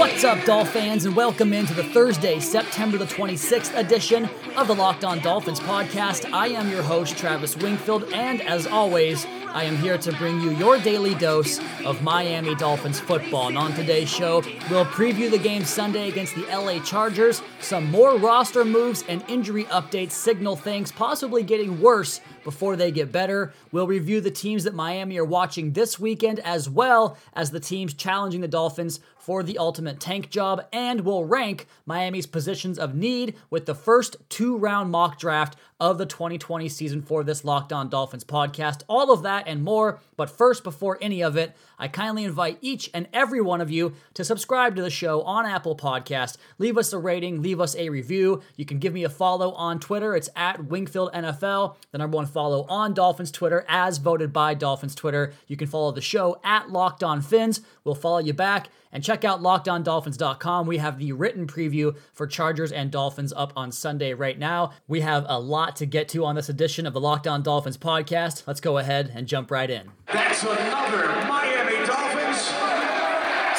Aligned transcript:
What's 0.00 0.24
up, 0.24 0.42
Dolph 0.46 0.70
fans, 0.70 1.04
and 1.04 1.14
welcome 1.14 1.52
into 1.52 1.74
the 1.74 1.84
Thursday, 1.84 2.40
September 2.40 2.96
the 2.96 3.04
26th 3.04 3.76
edition 3.76 4.30
of 4.56 4.66
the 4.66 4.74
Locked 4.74 5.04
On 5.04 5.18
Dolphins 5.18 5.60
podcast. 5.60 6.32
I 6.32 6.46
am 6.46 6.70
your 6.70 6.82
host, 6.82 7.18
Travis 7.18 7.54
Wingfield, 7.54 8.10
and 8.14 8.40
as 8.40 8.66
always, 8.66 9.26
I 9.48 9.64
am 9.64 9.76
here 9.76 9.98
to 9.98 10.12
bring 10.12 10.40
you 10.40 10.52
your 10.52 10.78
daily 10.78 11.14
dose 11.16 11.60
of 11.84 12.02
Miami 12.02 12.54
Dolphins 12.54 12.98
football. 12.98 13.48
And 13.48 13.58
on 13.58 13.74
today's 13.74 14.08
show, 14.08 14.40
we'll 14.70 14.86
preview 14.86 15.30
the 15.30 15.36
game 15.36 15.66
Sunday 15.66 16.08
against 16.08 16.34
the 16.34 16.46
LA 16.46 16.78
Chargers, 16.82 17.42
some 17.60 17.90
more 17.90 18.16
roster 18.16 18.64
moves 18.64 19.04
and 19.06 19.22
injury 19.28 19.64
updates 19.64 20.12
signal 20.12 20.56
things 20.56 20.90
possibly 20.90 21.42
getting 21.42 21.78
worse 21.78 22.22
before 22.44 22.76
they 22.76 22.90
get 22.90 23.12
better. 23.12 23.52
We'll 23.72 23.86
review 23.86 24.20
the 24.20 24.30
teams 24.30 24.64
that 24.64 24.74
Miami 24.74 25.18
are 25.18 25.24
watching 25.24 25.72
this 25.72 25.98
weekend, 25.98 26.40
as 26.40 26.68
well 26.68 27.16
as 27.32 27.50
the 27.50 27.60
teams 27.60 27.94
challenging 27.94 28.40
the 28.40 28.48
Dolphins 28.48 29.00
for 29.20 29.42
the 29.42 29.58
ultimate 29.58 30.00
tank 30.00 30.30
job, 30.30 30.66
and 30.72 31.02
we'll 31.02 31.24
rank 31.24 31.66
Miami's 31.86 32.26
positions 32.26 32.78
of 32.78 32.94
need 32.94 33.34
with 33.50 33.66
the 33.66 33.74
first 33.74 34.16
two 34.28 34.56
round 34.56 34.90
mock 34.90 35.18
draft 35.18 35.56
of 35.78 35.98
the 35.98 36.06
2020 36.06 36.68
season 36.68 37.00
for 37.00 37.22
this 37.22 37.44
Locked 37.44 37.72
On 37.72 37.88
Dolphins 37.88 38.24
podcast. 38.24 38.82
All 38.88 39.12
of 39.12 39.22
that 39.22 39.46
and 39.46 39.62
more. 39.62 39.98
But 40.16 40.30
first, 40.30 40.62
before 40.62 40.98
any 41.00 41.22
of 41.22 41.36
it, 41.36 41.56
I 41.78 41.88
kindly 41.88 42.24
invite 42.24 42.58
each 42.60 42.90
and 42.92 43.08
every 43.12 43.40
one 43.40 43.60
of 43.60 43.70
you 43.70 43.94
to 44.14 44.24
subscribe 44.24 44.76
to 44.76 44.82
the 44.82 44.90
show 44.90 45.22
on 45.22 45.46
Apple 45.46 45.76
Podcast. 45.76 46.36
Leave 46.58 46.76
us 46.76 46.92
a 46.92 46.98
rating, 46.98 47.40
leave 47.40 47.60
us 47.60 47.74
a 47.76 47.88
review. 47.88 48.42
You 48.56 48.66
can 48.66 48.78
give 48.78 48.92
me 48.92 49.04
a 49.04 49.08
follow 49.08 49.52
on 49.52 49.80
Twitter. 49.80 50.14
It's 50.14 50.28
at 50.36 50.64
Wingfield 50.66 51.12
NFL. 51.14 51.76
The 51.92 51.98
number 51.98 52.16
one 52.16 52.26
follow 52.30 52.64
on 52.68 52.94
Dolphins 52.94 53.30
Twitter, 53.30 53.64
as 53.68 53.98
voted 53.98 54.32
by 54.32 54.54
Dolphins 54.54 54.94
Twitter. 54.94 55.34
You 55.46 55.56
can 55.56 55.68
follow 55.68 55.92
the 55.92 56.00
show 56.00 56.40
at 56.42 56.70
Locked 56.70 57.02
On 57.02 57.20
Fins. 57.20 57.60
We'll 57.84 57.94
follow 57.94 58.18
you 58.18 58.32
back. 58.32 58.68
And 58.92 59.04
check 59.04 59.24
out 59.24 59.40
lockedondolphins.com. 59.40 60.66
We 60.66 60.78
have 60.78 60.98
the 60.98 61.12
written 61.12 61.46
preview 61.46 61.96
for 62.12 62.26
Chargers 62.26 62.72
and 62.72 62.90
Dolphins 62.90 63.32
up 63.36 63.52
on 63.54 63.70
Sunday 63.70 64.14
right 64.14 64.38
now. 64.38 64.72
We 64.88 65.00
have 65.00 65.26
a 65.28 65.38
lot 65.38 65.76
to 65.76 65.86
get 65.86 66.08
to 66.10 66.24
on 66.24 66.34
this 66.34 66.48
edition 66.48 66.86
of 66.86 66.92
the 66.92 67.00
Locked 67.00 67.28
On 67.28 67.42
Dolphins 67.42 67.78
podcast. 67.78 68.44
Let's 68.46 68.60
go 68.60 68.78
ahead 68.78 69.12
and 69.14 69.28
jump 69.28 69.50
right 69.50 69.70
in. 69.70 69.90
That's 70.12 70.42
another 70.42 71.06
Miami. 71.28 71.59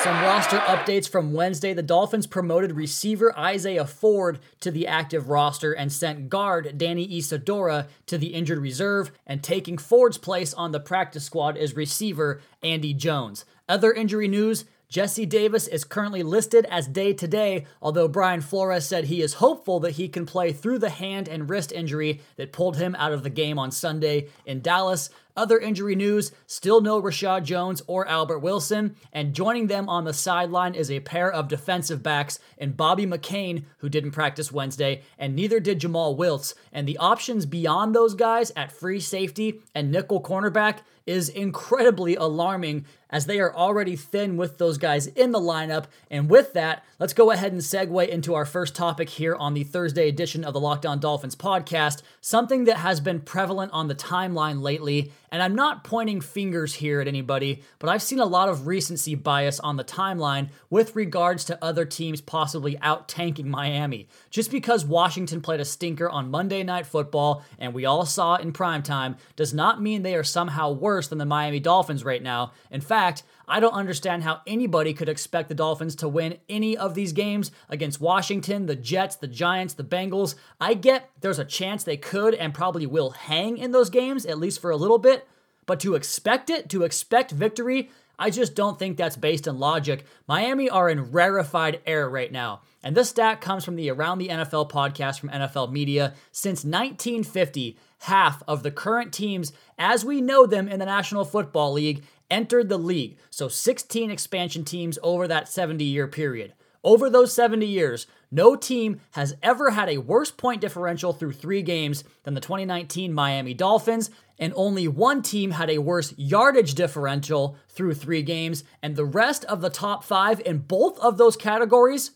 Some 0.03 0.19
roster 0.23 0.57
updates 0.57 1.07
from 1.07 1.31
Wednesday. 1.31 1.75
The 1.75 1.83
Dolphins 1.83 2.25
promoted 2.25 2.71
receiver 2.71 3.37
Isaiah 3.37 3.85
Ford 3.85 4.39
to 4.61 4.71
the 4.71 4.87
active 4.87 5.29
roster 5.29 5.73
and 5.73 5.93
sent 5.93 6.27
guard 6.27 6.75
Danny 6.75 7.03
Isidora 7.03 7.87
to 8.07 8.17
the 8.17 8.33
injured 8.33 8.57
reserve. 8.57 9.11
And 9.27 9.43
taking 9.43 9.77
Ford's 9.77 10.17
place 10.17 10.55
on 10.55 10.71
the 10.71 10.79
practice 10.79 11.25
squad 11.25 11.55
is 11.55 11.75
receiver 11.75 12.41
Andy 12.63 12.95
Jones. 12.95 13.45
Other 13.69 13.93
injury 13.93 14.27
news 14.27 14.65
Jesse 14.91 15.25
Davis 15.25 15.67
is 15.67 15.85
currently 15.85 16.21
listed 16.21 16.65
as 16.65 16.85
day 16.85 17.13
to 17.13 17.25
day, 17.25 17.65
although 17.81 18.09
Brian 18.09 18.41
Flores 18.41 18.85
said 18.85 19.05
he 19.05 19.21
is 19.21 19.35
hopeful 19.35 19.79
that 19.79 19.91
he 19.91 20.09
can 20.09 20.25
play 20.25 20.51
through 20.51 20.79
the 20.79 20.89
hand 20.89 21.29
and 21.29 21.49
wrist 21.49 21.71
injury 21.71 22.19
that 22.35 22.51
pulled 22.51 22.75
him 22.75 22.93
out 22.95 23.13
of 23.13 23.23
the 23.23 23.29
game 23.29 23.57
on 23.57 23.71
Sunday 23.71 24.27
in 24.45 24.61
Dallas. 24.61 25.09
Other 25.35 25.59
injury 25.59 25.95
news 25.95 26.31
still 26.45 26.81
no 26.81 27.01
Reshad 27.01 27.43
Jones 27.43 27.81
or 27.87 28.07
Albert 28.07 28.39
Wilson, 28.39 28.95
and 29.13 29.33
joining 29.33 29.67
them 29.67 29.87
on 29.87 30.03
the 30.03 30.13
sideline 30.13 30.75
is 30.75 30.91
a 30.91 30.99
pair 30.99 31.31
of 31.31 31.47
defensive 31.47 32.03
backs 32.03 32.39
in 32.57 32.73
Bobby 32.73 33.05
McCain, 33.05 33.63
who 33.77 33.89
didn't 33.89 34.11
practice 34.11 34.51
Wednesday, 34.51 35.03
and 35.17 35.35
neither 35.35 35.59
did 35.59 35.79
Jomal 35.79 36.17
Wiltz. 36.17 36.53
And 36.71 36.87
the 36.87 36.97
options 36.97 37.45
beyond 37.45 37.95
those 37.95 38.13
guys 38.13 38.51
at 38.55 38.71
free 38.71 38.99
safety 38.99 39.61
and 39.73 39.91
nickel 39.91 40.21
cornerback 40.21 40.79
is 41.05 41.29
incredibly 41.29 42.15
alarming 42.15 42.85
as 43.09 43.25
they 43.25 43.39
are 43.39 43.53
already 43.53 43.95
thin 43.95 44.37
with 44.37 44.57
those 44.57 44.77
guys 44.77 45.07
in 45.07 45.31
the 45.31 45.39
lineup. 45.39 45.85
And 46.09 46.29
with 46.29 46.53
that, 46.53 46.85
let's 46.99 47.13
go 47.13 47.31
ahead 47.31 47.51
and 47.51 47.61
segue 47.61 48.07
into 48.07 48.33
our 48.33 48.45
first 48.45 48.75
topic 48.75 49.09
here 49.09 49.35
on 49.35 49.53
the 49.53 49.63
Thursday 49.63 50.07
edition 50.07 50.45
of 50.45 50.53
the 50.53 50.59
Locked 50.59 50.85
On 50.85 50.99
Dolphins 50.99 51.35
podcast, 51.35 52.03
something 52.21 52.65
that 52.65 52.77
has 52.77 52.99
been 52.99 53.19
prevalent 53.19 53.71
on 53.73 53.87
the 53.87 53.95
timeline 53.95 54.61
lately. 54.61 55.11
And 55.31 55.41
I'm 55.41 55.55
not 55.55 55.83
pointing 55.83 56.21
fingers 56.21 56.73
here 56.75 57.01
at 57.01 57.07
anybody, 57.07 57.63
but 57.79 57.89
I've 57.89 58.01
seen 58.01 58.19
a 58.19 58.25
lot 58.25 58.49
of 58.49 58.67
recency 58.67 59.15
bias 59.15 59.59
on 59.59 59.77
the 59.77 59.83
timeline 59.83 60.49
with 60.69 60.95
regards 60.95 61.45
to 61.45 61.63
other 61.63 61.85
teams 61.85 62.21
possibly 62.21 62.77
out 62.79 63.07
tanking 63.07 63.49
Miami. 63.49 64.07
Just 64.29 64.51
because 64.51 64.85
Washington 64.85 65.41
played 65.41 65.59
a 65.59 65.65
stinker 65.65 66.09
on 66.09 66.31
Monday 66.31 66.63
Night 66.63 66.85
Football 66.85 67.43
and 67.59 67.73
we 67.73 67.85
all 67.85 68.05
saw 68.05 68.35
it 68.35 68.41
in 68.41 68.53
prime 68.53 68.83
time 68.83 69.15
does 69.35 69.53
not 69.53 69.81
mean 69.81 70.01
they 70.01 70.15
are 70.15 70.23
somehow 70.23 70.71
worse 70.71 71.07
than 71.07 71.17
the 71.17 71.25
Miami 71.25 71.59
Dolphins 71.59 72.03
right 72.03 72.21
now. 72.21 72.51
In 72.69 72.81
fact, 72.81 72.91
fact, 72.91 73.23
I 73.47 73.59
don't 73.59 73.73
understand 73.73 74.23
how 74.23 74.41
anybody 74.45 74.93
could 74.93 75.09
expect 75.09 75.49
the 75.49 75.55
Dolphins 75.55 75.95
to 75.97 76.07
win 76.07 76.37
any 76.49 76.77
of 76.77 76.93
these 76.93 77.13
games 77.13 77.51
against 77.69 77.99
Washington, 77.99 78.65
the 78.65 78.75
Jets, 78.75 79.15
the 79.15 79.27
Giants, 79.27 79.73
the 79.73 79.83
Bengals. 79.83 80.35
I 80.59 80.73
get 80.73 81.09
there's 81.19 81.39
a 81.39 81.45
chance 81.45 81.83
they 81.83 81.97
could 81.97 82.33
and 82.33 82.53
probably 82.53 82.85
will 82.85 83.11
hang 83.11 83.57
in 83.57 83.71
those 83.71 83.89
games, 83.89 84.25
at 84.25 84.37
least 84.37 84.61
for 84.61 84.71
a 84.71 84.77
little 84.77 84.97
bit. 84.97 85.20
But 85.65 85.79
to 85.81 85.95
expect 85.95 86.49
it, 86.49 86.69
to 86.69 86.83
expect 86.83 87.31
victory, 87.31 87.89
I 88.17 88.29
just 88.29 88.53
don't 88.53 88.77
think 88.77 88.97
that's 88.97 89.17
based 89.17 89.47
in 89.47 89.57
logic. 89.57 90.05
Miami 90.27 90.69
are 90.69 90.89
in 90.89 91.11
rarefied 91.11 91.81
air 91.87 92.07
right 92.09 92.31
now. 92.31 92.61
And 92.83 92.95
this 92.95 93.09
stat 93.09 93.41
comes 93.41 93.65
from 93.65 93.75
the 93.75 93.89
Around 93.89 94.19
the 94.19 94.27
NFL 94.27 94.69
podcast 94.69 95.19
from 95.19 95.29
NFL 95.29 95.71
Media. 95.71 96.13
Since 96.31 96.63
1950, 96.63 97.77
half 98.01 98.43
of 98.47 98.63
the 98.63 98.71
current 98.71 99.11
teams 99.11 99.53
as 99.77 100.05
we 100.05 100.21
know 100.21 100.45
them 100.45 100.67
in 100.67 100.79
the 100.79 100.85
National 100.85 101.25
Football 101.25 101.73
League 101.73 102.03
entered 102.29 102.69
the 102.69 102.77
league. 102.77 103.17
So 103.29 103.47
16 103.47 104.09
expansion 104.11 104.63
teams 104.63 104.97
over 105.03 105.27
that 105.27 105.49
70 105.49 105.83
year 105.83 106.07
period. 106.07 106.53
Over 106.83 107.09
those 107.09 107.33
70 107.33 107.65
years, 107.65 108.07
no 108.31 108.55
team 108.55 109.01
has 109.11 109.35
ever 109.43 109.71
had 109.71 109.89
a 109.89 109.97
worse 109.97 110.31
point 110.31 110.61
differential 110.61 111.13
through 111.13 111.33
three 111.33 111.61
games 111.61 112.03
than 112.23 112.33
the 112.33 112.41
2019 112.41 113.13
Miami 113.13 113.53
Dolphins, 113.53 114.09
and 114.39 114.53
only 114.55 114.87
one 114.87 115.21
team 115.21 115.51
had 115.51 115.69
a 115.69 115.79
worse 115.79 116.13
yardage 116.17 116.73
differential 116.73 117.57
through 117.69 117.93
three 117.93 118.23
games, 118.23 118.63
and 118.81 118.95
the 118.95 119.05
rest 119.05 119.43
of 119.45 119.61
the 119.61 119.69
top 119.69 120.03
five 120.03 120.39
in 120.41 120.59
both 120.59 120.97
of 120.99 121.17
those 121.17 121.35
categories 121.35 122.11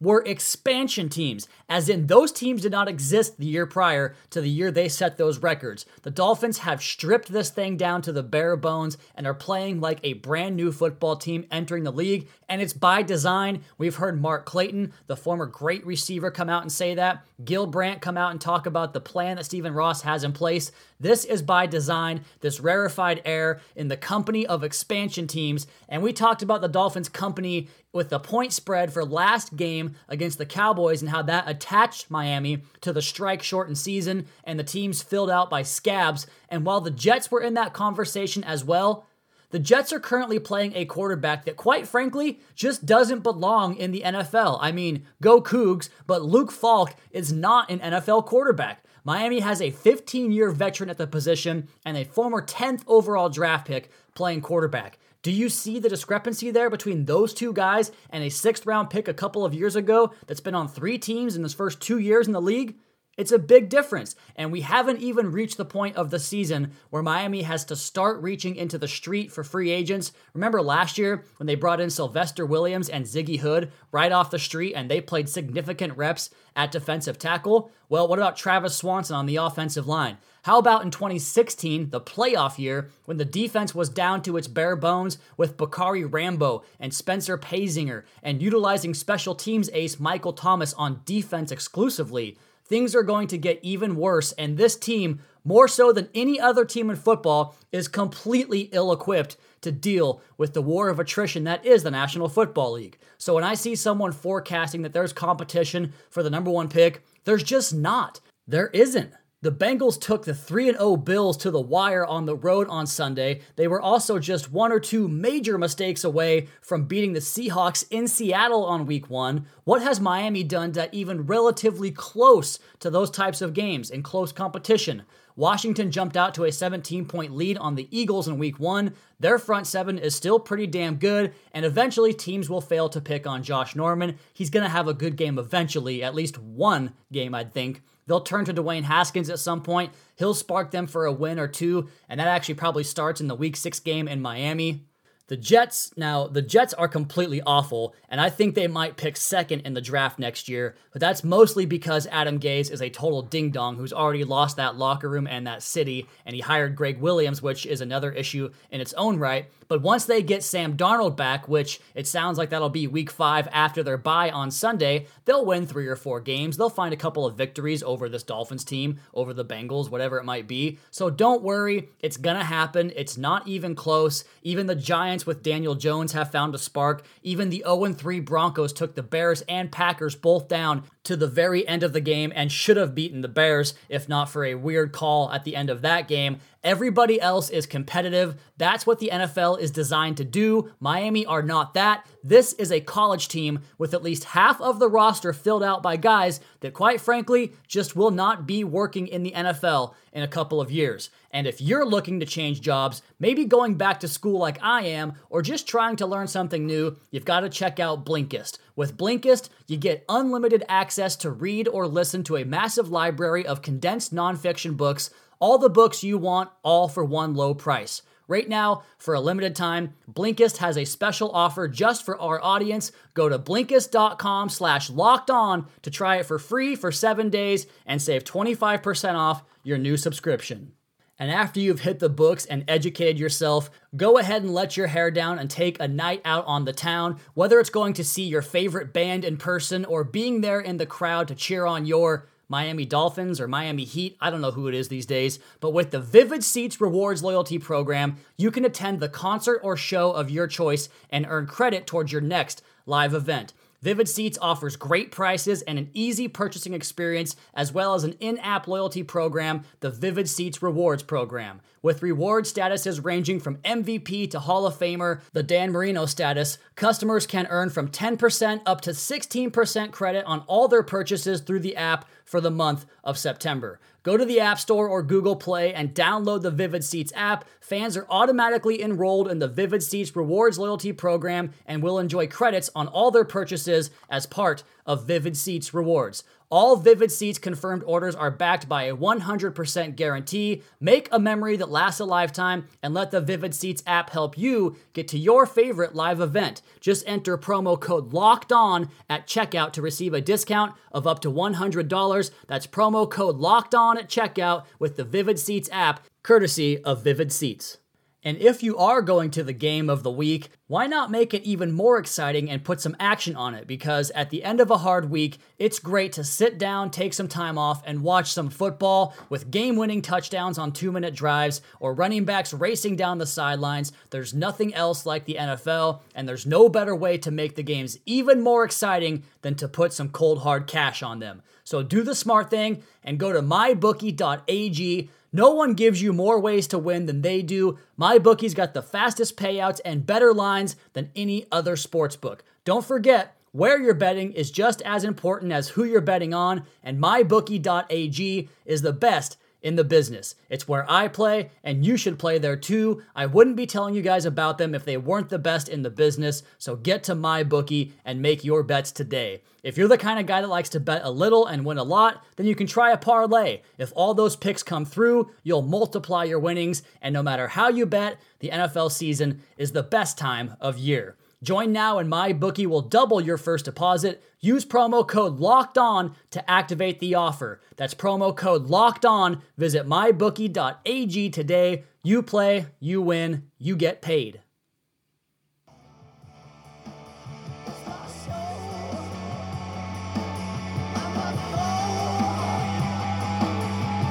were 0.00 0.22
expansion 0.24 1.08
teams, 1.08 1.46
as 1.68 1.88
in 1.88 2.06
those 2.06 2.32
teams 2.32 2.62
did 2.62 2.72
not 2.72 2.88
exist 2.88 3.38
the 3.38 3.46
year 3.46 3.66
prior 3.66 4.14
to 4.30 4.40
the 4.40 4.48
year 4.48 4.70
they 4.70 4.88
set 4.88 5.18
those 5.18 5.38
records. 5.38 5.84
The 6.02 6.10
Dolphins 6.10 6.58
have 6.58 6.82
stripped 6.82 7.30
this 7.30 7.50
thing 7.50 7.76
down 7.76 8.00
to 8.02 8.12
the 8.12 8.22
bare 8.22 8.56
bones 8.56 8.96
and 9.14 9.26
are 9.26 9.34
playing 9.34 9.80
like 9.80 10.00
a 10.02 10.14
brand 10.14 10.56
new 10.56 10.72
football 10.72 11.16
team 11.16 11.46
entering 11.50 11.84
the 11.84 11.92
league, 11.92 12.28
and 12.48 12.62
it's 12.62 12.72
by 12.72 13.02
design. 13.02 13.62
We've 13.76 13.96
heard 13.96 14.20
Mark 14.20 14.46
Clayton, 14.46 14.92
the 15.06 15.16
former 15.16 15.46
great 15.46 15.84
receiver, 15.84 16.30
come 16.30 16.48
out 16.48 16.62
and 16.62 16.72
say 16.72 16.94
that. 16.94 17.24
Gil 17.44 17.66
Brandt 17.66 18.00
come 18.00 18.16
out 18.16 18.30
and 18.30 18.40
talk 18.40 18.66
about 18.66 18.92
the 18.92 19.00
plan 19.00 19.36
that 19.36 19.44
Stephen 19.44 19.74
Ross 19.74 20.02
has 20.02 20.24
in 20.24 20.32
place. 20.32 20.72
This 20.98 21.24
is 21.24 21.40
by 21.40 21.66
design, 21.66 22.24
this 22.40 22.60
rarefied 22.60 23.22
air 23.24 23.60
in 23.74 23.88
the 23.88 23.96
company 23.96 24.46
of 24.46 24.62
expansion 24.62 25.26
teams, 25.26 25.66
and 25.88 26.02
we 26.02 26.12
talked 26.12 26.42
about 26.42 26.60
the 26.60 26.68
Dolphins' 26.68 27.08
company 27.08 27.68
with 27.92 28.08
the 28.08 28.20
point 28.20 28.52
spread 28.52 28.92
for 28.92 29.04
last 29.04 29.56
game 29.56 29.94
against 30.08 30.38
the 30.38 30.46
Cowboys 30.46 31.02
and 31.02 31.10
how 31.10 31.22
that 31.22 31.48
attached 31.48 32.10
Miami 32.10 32.62
to 32.80 32.92
the 32.92 33.02
strike 33.02 33.42
shortened 33.42 33.78
season 33.78 34.26
and 34.44 34.58
the 34.58 34.64
teams 34.64 35.02
filled 35.02 35.30
out 35.30 35.50
by 35.50 35.62
scabs. 35.62 36.26
And 36.48 36.64
while 36.64 36.80
the 36.80 36.90
Jets 36.90 37.30
were 37.30 37.40
in 37.40 37.54
that 37.54 37.72
conversation 37.72 38.44
as 38.44 38.64
well, 38.64 39.06
the 39.50 39.58
Jets 39.58 39.92
are 39.92 39.98
currently 39.98 40.38
playing 40.38 40.74
a 40.76 40.84
quarterback 40.84 41.44
that, 41.44 41.56
quite 41.56 41.88
frankly, 41.88 42.38
just 42.54 42.86
doesn't 42.86 43.24
belong 43.24 43.76
in 43.76 43.90
the 43.90 44.02
NFL. 44.02 44.58
I 44.60 44.70
mean, 44.70 45.04
go 45.20 45.42
Cougs, 45.42 45.88
but 46.06 46.22
Luke 46.22 46.52
Falk 46.52 46.94
is 47.10 47.32
not 47.32 47.68
an 47.68 47.80
NFL 47.80 48.26
quarterback. 48.26 48.84
Miami 49.02 49.40
has 49.40 49.60
a 49.60 49.70
15 49.70 50.30
year 50.30 50.52
veteran 50.52 50.88
at 50.90 50.98
the 50.98 51.06
position 51.06 51.66
and 51.84 51.96
a 51.96 52.04
former 52.04 52.40
10th 52.40 52.82
overall 52.86 53.28
draft 53.28 53.66
pick 53.66 53.90
playing 54.14 54.40
quarterback. 54.40 54.98
Do 55.22 55.30
you 55.30 55.50
see 55.50 55.78
the 55.78 55.90
discrepancy 55.90 56.50
there 56.50 56.70
between 56.70 57.04
those 57.04 57.34
two 57.34 57.52
guys 57.52 57.92
and 58.08 58.24
a 58.24 58.30
sixth 58.30 58.64
round 58.64 58.88
pick 58.88 59.06
a 59.06 59.12
couple 59.12 59.44
of 59.44 59.52
years 59.52 59.76
ago 59.76 60.14
that's 60.26 60.40
been 60.40 60.54
on 60.54 60.66
three 60.66 60.96
teams 60.96 61.36
in 61.36 61.42
his 61.42 61.52
first 61.52 61.78
two 61.80 61.98
years 61.98 62.26
in 62.26 62.32
the 62.32 62.40
league? 62.40 62.76
It's 63.20 63.32
a 63.32 63.38
big 63.38 63.68
difference. 63.68 64.16
And 64.34 64.50
we 64.50 64.62
haven't 64.62 65.02
even 65.02 65.30
reached 65.30 65.58
the 65.58 65.64
point 65.66 65.96
of 65.96 66.08
the 66.08 66.18
season 66.18 66.72
where 66.88 67.02
Miami 67.02 67.42
has 67.42 67.66
to 67.66 67.76
start 67.76 68.22
reaching 68.22 68.56
into 68.56 68.78
the 68.78 68.88
street 68.88 69.30
for 69.30 69.44
free 69.44 69.70
agents. 69.70 70.12
Remember 70.32 70.62
last 70.62 70.96
year 70.96 71.26
when 71.36 71.46
they 71.46 71.54
brought 71.54 71.82
in 71.82 71.90
Sylvester 71.90 72.46
Williams 72.46 72.88
and 72.88 73.04
Ziggy 73.04 73.40
Hood 73.40 73.72
right 73.92 74.10
off 74.10 74.30
the 74.30 74.38
street 74.38 74.72
and 74.72 74.90
they 74.90 75.02
played 75.02 75.28
significant 75.28 75.98
reps 75.98 76.30
at 76.56 76.72
defensive 76.72 77.18
tackle? 77.18 77.70
Well, 77.90 78.08
what 78.08 78.18
about 78.18 78.38
Travis 78.38 78.74
Swanson 78.74 79.16
on 79.16 79.26
the 79.26 79.36
offensive 79.36 79.86
line? 79.86 80.16
How 80.44 80.58
about 80.58 80.82
in 80.82 80.90
2016, 80.90 81.90
the 81.90 82.00
playoff 82.00 82.58
year, 82.58 82.88
when 83.04 83.18
the 83.18 83.26
defense 83.26 83.74
was 83.74 83.90
down 83.90 84.22
to 84.22 84.38
its 84.38 84.48
bare 84.48 84.76
bones 84.76 85.18
with 85.36 85.58
Bacarri 85.58 86.10
Rambo 86.10 86.64
and 86.78 86.94
Spencer 86.94 87.36
Paysinger 87.36 88.04
and 88.22 88.40
utilizing 88.40 88.94
special 88.94 89.34
teams 89.34 89.68
ace 89.74 90.00
Michael 90.00 90.32
Thomas 90.32 90.72
on 90.72 91.02
defense 91.04 91.52
exclusively? 91.52 92.38
Things 92.70 92.94
are 92.94 93.02
going 93.02 93.26
to 93.26 93.36
get 93.36 93.58
even 93.62 93.96
worse, 93.96 94.30
and 94.38 94.56
this 94.56 94.76
team, 94.76 95.18
more 95.42 95.66
so 95.66 95.92
than 95.92 96.08
any 96.14 96.38
other 96.38 96.64
team 96.64 96.88
in 96.88 96.94
football, 96.94 97.56
is 97.72 97.88
completely 97.88 98.68
ill 98.70 98.92
equipped 98.92 99.36
to 99.62 99.72
deal 99.72 100.22
with 100.38 100.54
the 100.54 100.62
war 100.62 100.88
of 100.88 101.00
attrition 101.00 101.42
that 101.44 101.66
is 101.66 101.82
the 101.82 101.90
National 101.90 102.28
Football 102.28 102.74
League. 102.74 102.96
So 103.18 103.34
when 103.34 103.42
I 103.42 103.54
see 103.54 103.74
someone 103.74 104.12
forecasting 104.12 104.82
that 104.82 104.92
there's 104.92 105.12
competition 105.12 105.92
for 106.10 106.22
the 106.22 106.30
number 106.30 106.48
one 106.48 106.68
pick, 106.68 107.02
there's 107.24 107.42
just 107.42 107.74
not. 107.74 108.20
There 108.46 108.68
isn't. 108.68 109.14
The 109.42 109.50
Bengals 109.50 109.98
took 109.98 110.26
the 110.26 110.34
3 110.34 110.72
0 110.72 110.98
Bills 110.98 111.38
to 111.38 111.50
the 111.50 111.62
wire 111.62 112.04
on 112.04 112.26
the 112.26 112.36
road 112.36 112.68
on 112.68 112.86
Sunday. 112.86 113.40
They 113.56 113.68
were 113.68 113.80
also 113.80 114.18
just 114.18 114.52
one 114.52 114.70
or 114.70 114.78
two 114.78 115.08
major 115.08 115.56
mistakes 115.56 116.04
away 116.04 116.48
from 116.60 116.84
beating 116.84 117.14
the 117.14 117.20
Seahawks 117.20 117.86
in 117.90 118.06
Seattle 118.06 118.66
on 118.66 118.84
week 118.84 119.08
one. 119.08 119.46
What 119.64 119.80
has 119.80 119.98
Miami 119.98 120.44
done 120.44 120.72
to 120.72 120.94
even 120.94 121.24
relatively 121.24 121.90
close 121.90 122.58
to 122.80 122.90
those 122.90 123.10
types 123.10 123.40
of 123.40 123.54
games 123.54 123.90
in 123.90 124.02
close 124.02 124.30
competition? 124.30 125.04
Washington 125.36 125.90
jumped 125.90 126.18
out 126.18 126.34
to 126.34 126.44
a 126.44 126.52
17 126.52 127.06
point 127.06 127.34
lead 127.34 127.56
on 127.56 127.76
the 127.76 127.88
Eagles 127.90 128.28
in 128.28 128.36
week 128.36 128.60
one. 128.60 128.92
Their 129.20 129.38
front 129.38 129.66
seven 129.66 129.98
is 129.98 130.14
still 130.14 130.38
pretty 130.38 130.66
damn 130.66 130.96
good, 130.96 131.32
and 131.52 131.64
eventually 131.64 132.12
teams 132.12 132.50
will 132.50 132.60
fail 132.60 132.90
to 132.90 133.00
pick 133.00 133.26
on 133.26 133.42
Josh 133.42 133.74
Norman. 133.74 134.18
He's 134.34 134.50
going 134.50 134.64
to 134.64 134.68
have 134.68 134.86
a 134.86 134.92
good 134.92 135.16
game 135.16 135.38
eventually, 135.38 136.02
at 136.02 136.14
least 136.14 136.36
one 136.36 136.92
game, 137.10 137.34
I'd 137.34 137.54
think. 137.54 137.80
They'll 138.06 138.20
turn 138.20 138.44
to 138.46 138.54
Dwayne 138.54 138.82
Haskins 138.82 139.30
at 139.30 139.38
some 139.38 139.62
point. 139.62 139.92
He'll 140.16 140.34
spark 140.34 140.70
them 140.70 140.86
for 140.86 141.06
a 141.06 141.12
win 141.12 141.38
or 141.38 141.48
two, 141.48 141.88
and 142.08 142.18
that 142.18 142.28
actually 142.28 142.54
probably 142.54 142.84
starts 142.84 143.20
in 143.20 143.28
the 143.28 143.34
week 143.34 143.56
six 143.56 143.80
game 143.80 144.08
in 144.08 144.20
Miami. 144.20 144.86
The 145.30 145.36
Jets, 145.36 145.92
now, 145.96 146.26
the 146.26 146.42
Jets 146.42 146.74
are 146.74 146.88
completely 146.88 147.40
awful, 147.42 147.94
and 148.08 148.20
I 148.20 148.30
think 148.30 148.56
they 148.56 148.66
might 148.66 148.96
pick 148.96 149.16
second 149.16 149.60
in 149.60 149.74
the 149.74 149.80
draft 149.80 150.18
next 150.18 150.48
year, 150.48 150.74
but 150.92 150.98
that's 150.98 151.22
mostly 151.22 151.66
because 151.66 152.08
Adam 152.08 152.40
Gase 152.40 152.68
is 152.68 152.82
a 152.82 152.90
total 152.90 153.22
ding 153.22 153.52
dong 153.52 153.76
who's 153.76 153.92
already 153.92 154.24
lost 154.24 154.56
that 154.56 154.74
locker 154.74 155.08
room 155.08 155.28
and 155.28 155.46
that 155.46 155.62
city, 155.62 156.08
and 156.26 156.34
he 156.34 156.40
hired 156.40 156.74
Gregg 156.74 156.98
Williams, 156.98 157.40
which 157.40 157.64
is 157.64 157.80
another 157.80 158.10
issue 158.10 158.50
in 158.72 158.80
its 158.80 158.92
own 158.94 159.20
right. 159.20 159.48
But 159.68 159.82
once 159.82 160.04
they 160.04 160.20
get 160.20 160.42
Sam 160.42 160.76
Darnold 160.76 161.16
back, 161.16 161.46
which 161.46 161.80
it 161.94 162.08
sounds 162.08 162.36
like 162.36 162.50
that'll 162.50 162.68
be 162.68 162.88
week 162.88 163.08
five 163.08 163.46
after 163.52 163.84
their 163.84 163.96
bye 163.96 164.30
on 164.30 164.50
Sunday, 164.50 165.06
they'll 165.26 165.46
win 165.46 165.64
three 165.64 165.86
or 165.86 165.94
four 165.94 166.20
games. 166.20 166.56
They'll 166.56 166.68
find 166.68 166.92
a 166.92 166.96
couple 166.96 167.24
of 167.24 167.36
victories 167.36 167.84
over 167.84 168.08
this 168.08 168.24
Dolphins 168.24 168.64
team, 168.64 168.98
over 169.14 169.32
the 169.32 169.44
Bengals, 169.44 169.88
whatever 169.88 170.18
it 170.18 170.24
might 170.24 170.48
be. 170.48 170.80
So 170.90 171.08
don't 171.08 171.44
worry, 171.44 171.90
it's 172.00 172.16
gonna 172.16 172.42
happen. 172.42 172.92
It's 172.96 173.16
not 173.16 173.46
even 173.46 173.76
close. 173.76 174.24
Even 174.42 174.66
the 174.66 174.74
Giants 174.74 175.19
with 175.26 175.42
Daniel 175.42 175.74
Jones 175.74 176.12
have 176.12 176.30
found 176.30 176.54
a 176.54 176.58
spark. 176.58 177.04
Even 177.22 177.50
the 177.50 177.64
0 177.66 177.92
3 177.92 178.20
Broncos 178.20 178.72
took 178.72 178.94
the 178.94 179.02
Bears 179.02 179.42
and 179.48 179.72
Packers 179.72 180.14
both 180.14 180.48
down 180.48 180.84
to 181.04 181.16
the 181.16 181.26
very 181.26 181.66
end 181.66 181.82
of 181.82 181.92
the 181.92 182.00
game 182.00 182.32
and 182.34 182.52
should 182.52 182.76
have 182.76 182.94
beaten 182.94 183.20
the 183.20 183.28
Bears 183.28 183.74
if 183.88 184.08
not 184.08 184.30
for 184.30 184.44
a 184.44 184.54
weird 184.54 184.92
call 184.92 185.30
at 185.32 185.44
the 185.44 185.56
end 185.56 185.70
of 185.70 185.82
that 185.82 186.08
game. 186.08 186.38
Everybody 186.62 187.18
else 187.18 187.48
is 187.48 187.64
competitive. 187.64 188.38
That's 188.58 188.86
what 188.86 188.98
the 188.98 189.08
NFL 189.10 189.60
is 189.60 189.70
designed 189.70 190.18
to 190.18 190.24
do. 190.24 190.70
Miami 190.78 191.24
are 191.24 191.42
not 191.42 191.72
that. 191.72 192.06
This 192.22 192.52
is 192.52 192.70
a 192.70 192.82
college 192.82 193.28
team 193.28 193.60
with 193.78 193.94
at 193.94 194.02
least 194.02 194.24
half 194.24 194.60
of 194.60 194.78
the 194.78 194.88
roster 194.88 195.32
filled 195.32 195.62
out 195.62 195.82
by 195.82 195.96
guys 195.96 196.38
that, 196.60 196.74
quite 196.74 197.00
frankly, 197.00 197.54
just 197.66 197.96
will 197.96 198.10
not 198.10 198.46
be 198.46 198.62
working 198.62 199.06
in 199.06 199.22
the 199.22 199.32
NFL 199.32 199.94
in 200.12 200.22
a 200.22 200.28
couple 200.28 200.60
of 200.60 200.70
years. 200.70 201.08
And 201.30 201.46
if 201.46 201.62
you're 201.62 201.86
looking 201.86 202.20
to 202.20 202.26
change 202.26 202.60
jobs, 202.60 203.00
maybe 203.18 203.46
going 203.46 203.76
back 203.76 204.00
to 204.00 204.08
school 204.08 204.38
like 204.38 204.58
I 204.62 204.82
am, 204.82 205.14
or 205.30 205.40
just 205.40 205.66
trying 205.66 205.96
to 205.96 206.06
learn 206.06 206.26
something 206.26 206.66
new, 206.66 206.96
you've 207.10 207.24
got 207.24 207.40
to 207.40 207.48
check 207.48 207.80
out 207.80 208.04
Blinkist. 208.04 208.58
With 208.76 208.98
Blinkist, 208.98 209.48
you 209.66 209.78
get 209.78 210.04
unlimited 210.10 210.64
access 210.68 211.16
to 211.16 211.30
read 211.30 211.68
or 211.68 211.86
listen 211.86 212.22
to 212.24 212.36
a 212.36 212.44
massive 212.44 212.90
library 212.90 213.46
of 213.46 213.62
condensed 213.62 214.14
nonfiction 214.14 214.76
books 214.76 215.10
all 215.40 215.58
the 215.58 215.68
books 215.68 216.04
you 216.04 216.18
want, 216.18 216.50
all 216.62 216.88
for 216.88 217.04
one 217.04 217.34
low 217.34 217.54
price. 217.54 218.02
Right 218.28 218.48
now, 218.48 218.84
for 218.96 219.14
a 219.14 219.20
limited 219.20 219.56
time, 219.56 219.94
Blinkist 220.08 220.58
has 220.58 220.78
a 220.78 220.84
special 220.84 221.32
offer 221.32 221.66
just 221.66 222.04
for 222.04 222.16
our 222.20 222.40
audience. 222.40 222.92
Go 223.12 223.28
to 223.28 223.40
Blinkist.com 223.40 224.50
slash 224.50 224.88
locked 224.88 225.30
on 225.30 225.66
to 225.82 225.90
try 225.90 226.18
it 226.18 226.26
for 226.26 226.38
free 226.38 226.76
for 226.76 226.92
seven 226.92 227.28
days 227.28 227.66
and 227.84 228.00
save 228.00 228.22
25% 228.22 229.14
off 229.16 229.42
your 229.64 229.78
new 229.78 229.96
subscription. 229.96 230.70
And 231.18 231.30
after 231.30 231.58
you've 231.58 231.80
hit 231.80 231.98
the 231.98 232.08
books 232.08 232.46
and 232.46 232.64
educated 232.68 233.18
yourself, 233.18 233.68
go 233.96 234.16
ahead 234.16 234.42
and 234.42 234.54
let 234.54 234.76
your 234.76 234.86
hair 234.86 235.10
down 235.10 235.40
and 235.40 235.50
take 235.50 235.80
a 235.80 235.88
night 235.88 236.22
out 236.24 236.46
on 236.46 236.64
the 236.64 236.72
town. 236.72 237.18
Whether 237.34 237.58
it's 237.58 237.68
going 237.68 237.94
to 237.94 238.04
see 238.04 238.22
your 238.22 238.42
favorite 238.42 238.92
band 238.92 239.24
in 239.24 239.38
person 239.38 239.84
or 239.84 240.04
being 240.04 240.40
there 240.40 240.60
in 240.60 240.76
the 240.76 240.86
crowd 240.86 241.26
to 241.28 241.34
cheer 241.34 241.66
on 241.66 241.84
your 241.84 242.28
Miami 242.50 242.84
Dolphins 242.84 243.40
or 243.40 243.46
Miami 243.46 243.84
Heat, 243.84 244.16
I 244.20 244.28
don't 244.28 244.40
know 244.40 244.50
who 244.50 244.66
it 244.66 244.74
is 244.74 244.88
these 244.88 245.06
days, 245.06 245.38
but 245.60 245.72
with 245.72 245.92
the 245.92 246.00
Vivid 246.00 246.42
Seats 246.42 246.80
Rewards 246.80 247.22
loyalty 247.22 247.60
program, 247.60 248.16
you 248.36 248.50
can 248.50 248.64
attend 248.64 248.98
the 248.98 249.08
concert 249.08 249.60
or 249.62 249.76
show 249.76 250.10
of 250.10 250.30
your 250.30 250.48
choice 250.48 250.88
and 251.10 251.24
earn 251.28 251.46
credit 251.46 251.86
towards 251.86 252.10
your 252.10 252.20
next 252.20 252.60
live 252.86 253.14
event. 253.14 253.52
Vivid 253.82 254.10
Seats 254.10 254.36
offers 254.42 254.76
great 254.76 255.10
prices 255.10 255.62
and 255.62 255.78
an 255.78 255.88
easy 255.94 256.28
purchasing 256.28 256.74
experience, 256.74 257.34
as 257.54 257.72
well 257.72 257.94
as 257.94 258.04
an 258.04 258.12
in 258.20 258.36
app 258.38 258.68
loyalty 258.68 259.02
program, 259.02 259.64
the 259.80 259.90
Vivid 259.90 260.28
Seats 260.28 260.60
Rewards 260.60 261.02
Program. 261.02 261.62
With 261.80 262.02
reward 262.02 262.44
statuses 262.44 263.02
ranging 263.02 263.40
from 263.40 263.56
MVP 263.58 264.30
to 264.32 264.40
Hall 264.40 264.66
of 264.66 264.78
Famer, 264.78 265.22
the 265.32 265.42
Dan 265.42 265.72
Marino 265.72 266.04
status, 266.04 266.58
customers 266.74 267.26
can 267.26 267.46
earn 267.48 267.70
from 267.70 267.88
10% 267.88 268.60
up 268.66 268.82
to 268.82 268.90
16% 268.90 269.92
credit 269.92 270.26
on 270.26 270.40
all 270.40 270.68
their 270.68 270.82
purchases 270.82 271.40
through 271.40 271.60
the 271.60 271.76
app 271.76 272.04
for 272.26 272.42
the 272.42 272.50
month 272.50 272.84
of 273.02 273.16
September. 273.16 273.80
Go 274.02 274.16
to 274.16 274.24
the 274.24 274.40
App 274.40 274.58
Store 274.58 274.88
or 274.88 275.02
Google 275.02 275.36
Play 275.36 275.74
and 275.74 275.94
download 275.94 276.40
the 276.40 276.50
Vivid 276.50 276.82
Seats 276.82 277.12
app. 277.14 277.44
Fans 277.60 277.98
are 277.98 278.06
automatically 278.08 278.82
enrolled 278.82 279.28
in 279.28 279.40
the 279.40 279.48
Vivid 279.48 279.82
Seats 279.82 280.16
Rewards 280.16 280.58
Loyalty 280.58 280.92
Program 280.92 281.52
and 281.66 281.82
will 281.82 281.98
enjoy 281.98 282.26
credits 282.26 282.70
on 282.74 282.88
all 282.88 283.10
their 283.10 283.26
purchases 283.26 283.90
as 284.08 284.24
part 284.24 284.62
of 284.86 285.06
Vivid 285.06 285.36
Seats 285.36 285.74
Rewards. 285.74 286.24
All 286.52 286.74
Vivid 286.74 287.12
Seats 287.12 287.38
confirmed 287.38 287.84
orders 287.86 288.16
are 288.16 288.30
backed 288.32 288.68
by 288.68 288.82
a 288.84 288.96
100% 288.96 289.94
guarantee. 289.94 290.62
Make 290.80 291.08
a 291.12 291.20
memory 291.20 291.56
that 291.56 291.70
lasts 291.70 292.00
a 292.00 292.04
lifetime 292.04 292.66
and 292.82 292.92
let 292.92 293.12
the 293.12 293.20
Vivid 293.20 293.54
Seats 293.54 293.84
app 293.86 294.10
help 294.10 294.36
you 294.36 294.74
get 294.92 295.06
to 295.08 295.18
your 295.18 295.46
favorite 295.46 295.94
live 295.94 296.20
event. 296.20 296.60
Just 296.80 297.04
enter 297.06 297.38
promo 297.38 297.78
code 297.78 298.12
LOCKED 298.12 298.50
ON 298.50 298.88
at 299.08 299.28
checkout 299.28 299.72
to 299.74 299.82
receive 299.82 300.12
a 300.12 300.20
discount 300.20 300.74
of 300.90 301.06
up 301.06 301.20
to 301.20 301.30
$100. 301.30 302.30
That's 302.48 302.66
promo 302.66 303.08
code 303.08 303.36
LOCKED 303.36 303.74
ON 303.76 303.96
at 303.96 304.08
checkout 304.08 304.64
with 304.80 304.96
the 304.96 305.04
Vivid 305.04 305.38
Seats 305.38 305.68
app, 305.70 306.04
courtesy 306.24 306.82
of 306.82 307.04
Vivid 307.04 307.30
Seats. 307.30 307.78
And 308.22 308.36
if 308.36 308.62
you 308.62 308.76
are 308.76 309.00
going 309.00 309.30
to 309.30 309.42
the 309.42 309.54
game 309.54 309.88
of 309.88 310.02
the 310.02 310.10
week, 310.10 310.50
why 310.66 310.86
not 310.86 311.10
make 311.10 311.32
it 311.32 311.42
even 311.42 311.72
more 311.72 311.98
exciting 311.98 312.50
and 312.50 312.62
put 312.62 312.80
some 312.80 312.94
action 313.00 313.34
on 313.34 313.54
it? 313.54 313.66
Because 313.66 314.10
at 314.10 314.28
the 314.28 314.44
end 314.44 314.60
of 314.60 314.70
a 314.70 314.78
hard 314.78 315.10
week, 315.10 315.38
it's 315.58 315.78
great 315.78 316.12
to 316.12 316.24
sit 316.24 316.58
down, 316.58 316.90
take 316.90 317.14
some 317.14 317.28
time 317.28 317.56
off, 317.56 317.82
and 317.86 318.02
watch 318.02 318.30
some 318.30 318.50
football 318.50 319.14
with 319.30 319.50
game 319.50 319.76
winning 319.76 320.02
touchdowns 320.02 320.58
on 320.58 320.72
two 320.72 320.92
minute 320.92 321.14
drives 321.14 321.62
or 321.80 321.94
running 321.94 322.26
backs 322.26 322.52
racing 322.52 322.94
down 322.94 323.16
the 323.16 323.26
sidelines. 323.26 323.90
There's 324.10 324.34
nothing 324.34 324.74
else 324.74 325.06
like 325.06 325.24
the 325.24 325.36
NFL, 325.40 326.00
and 326.14 326.28
there's 326.28 326.44
no 326.44 326.68
better 326.68 326.94
way 326.94 327.16
to 327.18 327.30
make 327.30 327.56
the 327.56 327.62
games 327.62 327.98
even 328.04 328.42
more 328.42 328.64
exciting 328.64 329.24
than 329.40 329.54
to 329.54 329.66
put 329.66 329.94
some 329.94 330.10
cold 330.10 330.42
hard 330.42 330.66
cash 330.66 331.02
on 331.02 331.20
them. 331.20 331.42
So 331.64 331.82
do 331.82 332.02
the 332.02 332.14
smart 332.14 332.50
thing 332.50 332.82
and 333.02 333.18
go 333.18 333.32
to 333.32 333.40
mybookie.ag 333.40 335.10
no 335.32 335.50
one 335.50 335.74
gives 335.74 336.02
you 336.02 336.12
more 336.12 336.40
ways 336.40 336.66
to 336.68 336.78
win 336.78 337.06
than 337.06 337.22
they 337.22 337.42
do. 337.42 337.78
My 337.96 338.18
bookie's 338.18 338.54
got 338.54 338.74
the 338.74 338.82
fastest 338.82 339.36
payouts 339.36 339.80
and 339.84 340.06
better 340.06 340.34
lines 340.34 340.76
than 340.92 341.10
any 341.14 341.46
other 341.52 341.76
sports 341.76 342.16
book. 342.16 342.42
Don't 342.64 342.84
forget, 342.84 343.36
where 343.52 343.80
you're 343.80 343.94
betting 343.94 344.32
is 344.32 344.50
just 344.50 344.80
as 344.82 345.04
important 345.04 345.52
as 345.52 345.70
who 345.70 345.84
you're 345.84 346.00
betting 346.00 346.32
on, 346.32 346.64
and 346.82 347.02
mybookie.ag 347.02 348.48
is 348.64 348.82
the 348.82 348.92
best 348.92 349.36
in 349.62 349.76
the 349.76 349.84
business. 349.84 350.34
It's 350.48 350.66
where 350.66 350.90
I 350.90 351.08
play, 351.08 351.50
and 351.62 351.84
you 351.84 351.96
should 351.96 352.18
play 352.18 352.38
there 352.38 352.56
too. 352.56 353.02
I 353.14 353.26
wouldn't 353.26 353.56
be 353.56 353.66
telling 353.66 353.94
you 353.94 354.02
guys 354.02 354.24
about 354.24 354.58
them 354.58 354.74
if 354.74 354.84
they 354.84 354.96
weren't 354.96 355.28
the 355.28 355.38
best 355.38 355.68
in 355.68 355.82
the 355.82 355.90
business, 355.90 356.42
so 356.58 356.76
get 356.76 357.04
to 357.04 357.14
my 357.14 357.42
bookie 357.42 357.92
and 358.04 358.22
make 358.22 358.44
your 358.44 358.62
bets 358.62 358.92
today. 358.92 359.42
If 359.62 359.76
you're 359.76 359.88
the 359.88 359.98
kind 359.98 360.18
of 360.18 360.26
guy 360.26 360.40
that 360.40 360.48
likes 360.48 360.70
to 360.70 360.80
bet 360.80 361.02
a 361.04 361.10
little 361.10 361.46
and 361.46 361.64
win 361.64 361.78
a 361.78 361.82
lot, 361.82 362.24
then 362.36 362.46
you 362.46 362.54
can 362.54 362.66
try 362.66 362.92
a 362.92 362.96
parlay. 362.96 363.60
If 363.76 363.92
all 363.94 364.14
those 364.14 364.36
picks 364.36 364.62
come 364.62 364.86
through, 364.86 365.30
you'll 365.42 365.62
multiply 365.62 366.24
your 366.24 366.38
winnings, 366.38 366.82
and 367.02 367.12
no 367.12 367.22
matter 367.22 367.48
how 367.48 367.68
you 367.68 367.84
bet, 367.84 368.18
the 368.38 368.48
NFL 368.48 368.90
season 368.90 369.42
is 369.58 369.72
the 369.72 369.82
best 369.82 370.16
time 370.16 370.56
of 370.60 370.78
year. 370.78 371.16
Join 371.42 371.72
now 371.72 371.96
and 371.96 372.10
my 372.10 372.34
bookie 372.34 372.66
will 372.66 372.82
double 372.82 373.18
your 373.18 373.38
first 373.38 373.64
deposit. 373.64 374.22
Use 374.40 374.66
promo 374.66 375.08
code 375.08 375.40
LOCKED 375.40 375.78
ON 375.78 376.14
to 376.32 376.50
activate 376.50 377.00
the 377.00 377.14
offer. 377.14 377.62
That's 377.76 377.94
promo 377.94 378.36
code 378.36 378.66
LOCKED 378.68 379.06
ON. 379.06 379.42
Visit 379.56 379.86
mybookie.ag 379.86 381.30
today. 381.30 381.84
You 382.02 382.22
play, 382.22 382.66
you 382.78 383.00
win, 383.00 383.44
you 383.58 383.74
get 383.74 384.02
paid. 384.02 384.42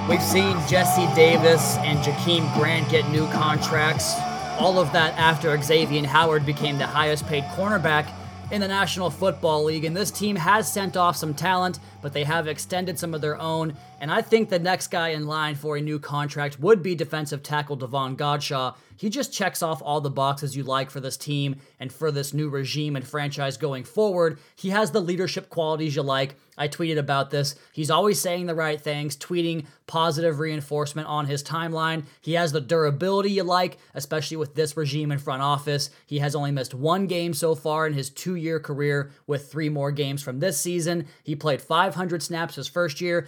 We've 0.09 0.23
seen 0.23 0.57
Jesse 0.67 1.05
Davis 1.13 1.77
and 1.77 1.99
Jakeem 1.99 2.51
Grant 2.55 2.89
get 2.89 3.07
new 3.11 3.27
contracts. 3.27 4.15
All 4.59 4.77
of 4.77 4.91
that 4.91 5.17
after 5.17 5.59
Xavier 5.61 6.05
Howard 6.05 6.45
became 6.45 6.77
the 6.77 6.85
highest 6.85 7.25
paid 7.27 7.45
cornerback 7.45 8.11
in 8.51 8.59
the 8.59 8.67
National 8.67 9.09
Football 9.09 9.63
League. 9.63 9.85
And 9.85 9.95
this 9.95 10.11
team 10.11 10.35
has 10.35 10.71
sent 10.71 10.97
off 10.97 11.15
some 11.15 11.33
talent, 11.33 11.79
but 12.01 12.11
they 12.11 12.25
have 12.25 12.45
extended 12.45 12.99
some 12.99 13.13
of 13.13 13.21
their 13.21 13.39
own. 13.39 13.77
And 13.99 14.11
I 14.11 14.21
think 14.21 14.49
the 14.49 14.59
next 14.59 14.87
guy 14.87 15.09
in 15.09 15.27
line 15.27 15.55
for 15.55 15.77
a 15.77 15.81
new 15.81 15.99
contract 15.99 16.59
would 16.59 16.81
be 16.81 16.95
defensive 16.95 17.43
tackle 17.43 17.75
Davon 17.75 18.15
Godchaux. 18.15 18.75
He 18.95 19.09
just 19.09 19.31
checks 19.31 19.63
off 19.63 19.81
all 19.81 20.01
the 20.01 20.09
boxes 20.09 20.57
you 20.57 20.63
like 20.63 20.89
for 20.89 20.99
this 20.99 21.15
team 21.15 21.57
and 21.79 21.91
for 21.91 22.11
this 22.11 22.33
new 22.33 22.49
regime 22.49 22.97
and 22.97 23.07
franchise 23.07 23.55
going 23.55 23.85
forward. 23.85 24.39
He 24.55 24.69
has 24.71 24.91
the 24.91 24.99
leadership 24.99 25.49
qualities 25.49 25.95
you 25.95 26.01
like. 26.01 26.35
I 26.57 26.67
tweeted 26.67 26.97
about 26.97 27.29
this. 27.29 27.55
He's 27.71 27.89
always 27.89 28.19
saying 28.19 28.45
the 28.45 28.53
right 28.53 28.79
things, 28.79 29.15
tweeting 29.15 29.65
positive 29.87 30.39
reinforcement 30.39 31.07
on 31.07 31.25
his 31.25 31.41
timeline. 31.41 32.03
He 32.19 32.33
has 32.33 32.51
the 32.51 32.59
durability 32.59 33.31
you 33.31 33.43
like, 33.43 33.77
especially 33.93 34.35
with 34.35 34.55
this 34.55 34.75
regime 34.75 35.13
in 35.13 35.19
front 35.19 35.41
office. 35.41 35.89
He 36.05 36.19
has 36.19 36.35
only 36.35 36.51
missed 36.51 36.73
one 36.73 37.07
game 37.07 37.33
so 37.33 37.55
far 37.55 37.87
in 37.87 37.93
his 37.93 38.09
two 38.09 38.35
year 38.35 38.59
career, 38.59 39.11
with 39.25 39.49
three 39.49 39.69
more 39.69 39.93
games 39.93 40.21
from 40.21 40.39
this 40.39 40.59
season. 40.59 41.07
He 41.23 41.37
played 41.37 41.61
500 41.61 42.21
snaps 42.21 42.55
his 42.55 42.67
first 42.67 42.99
year, 42.99 43.27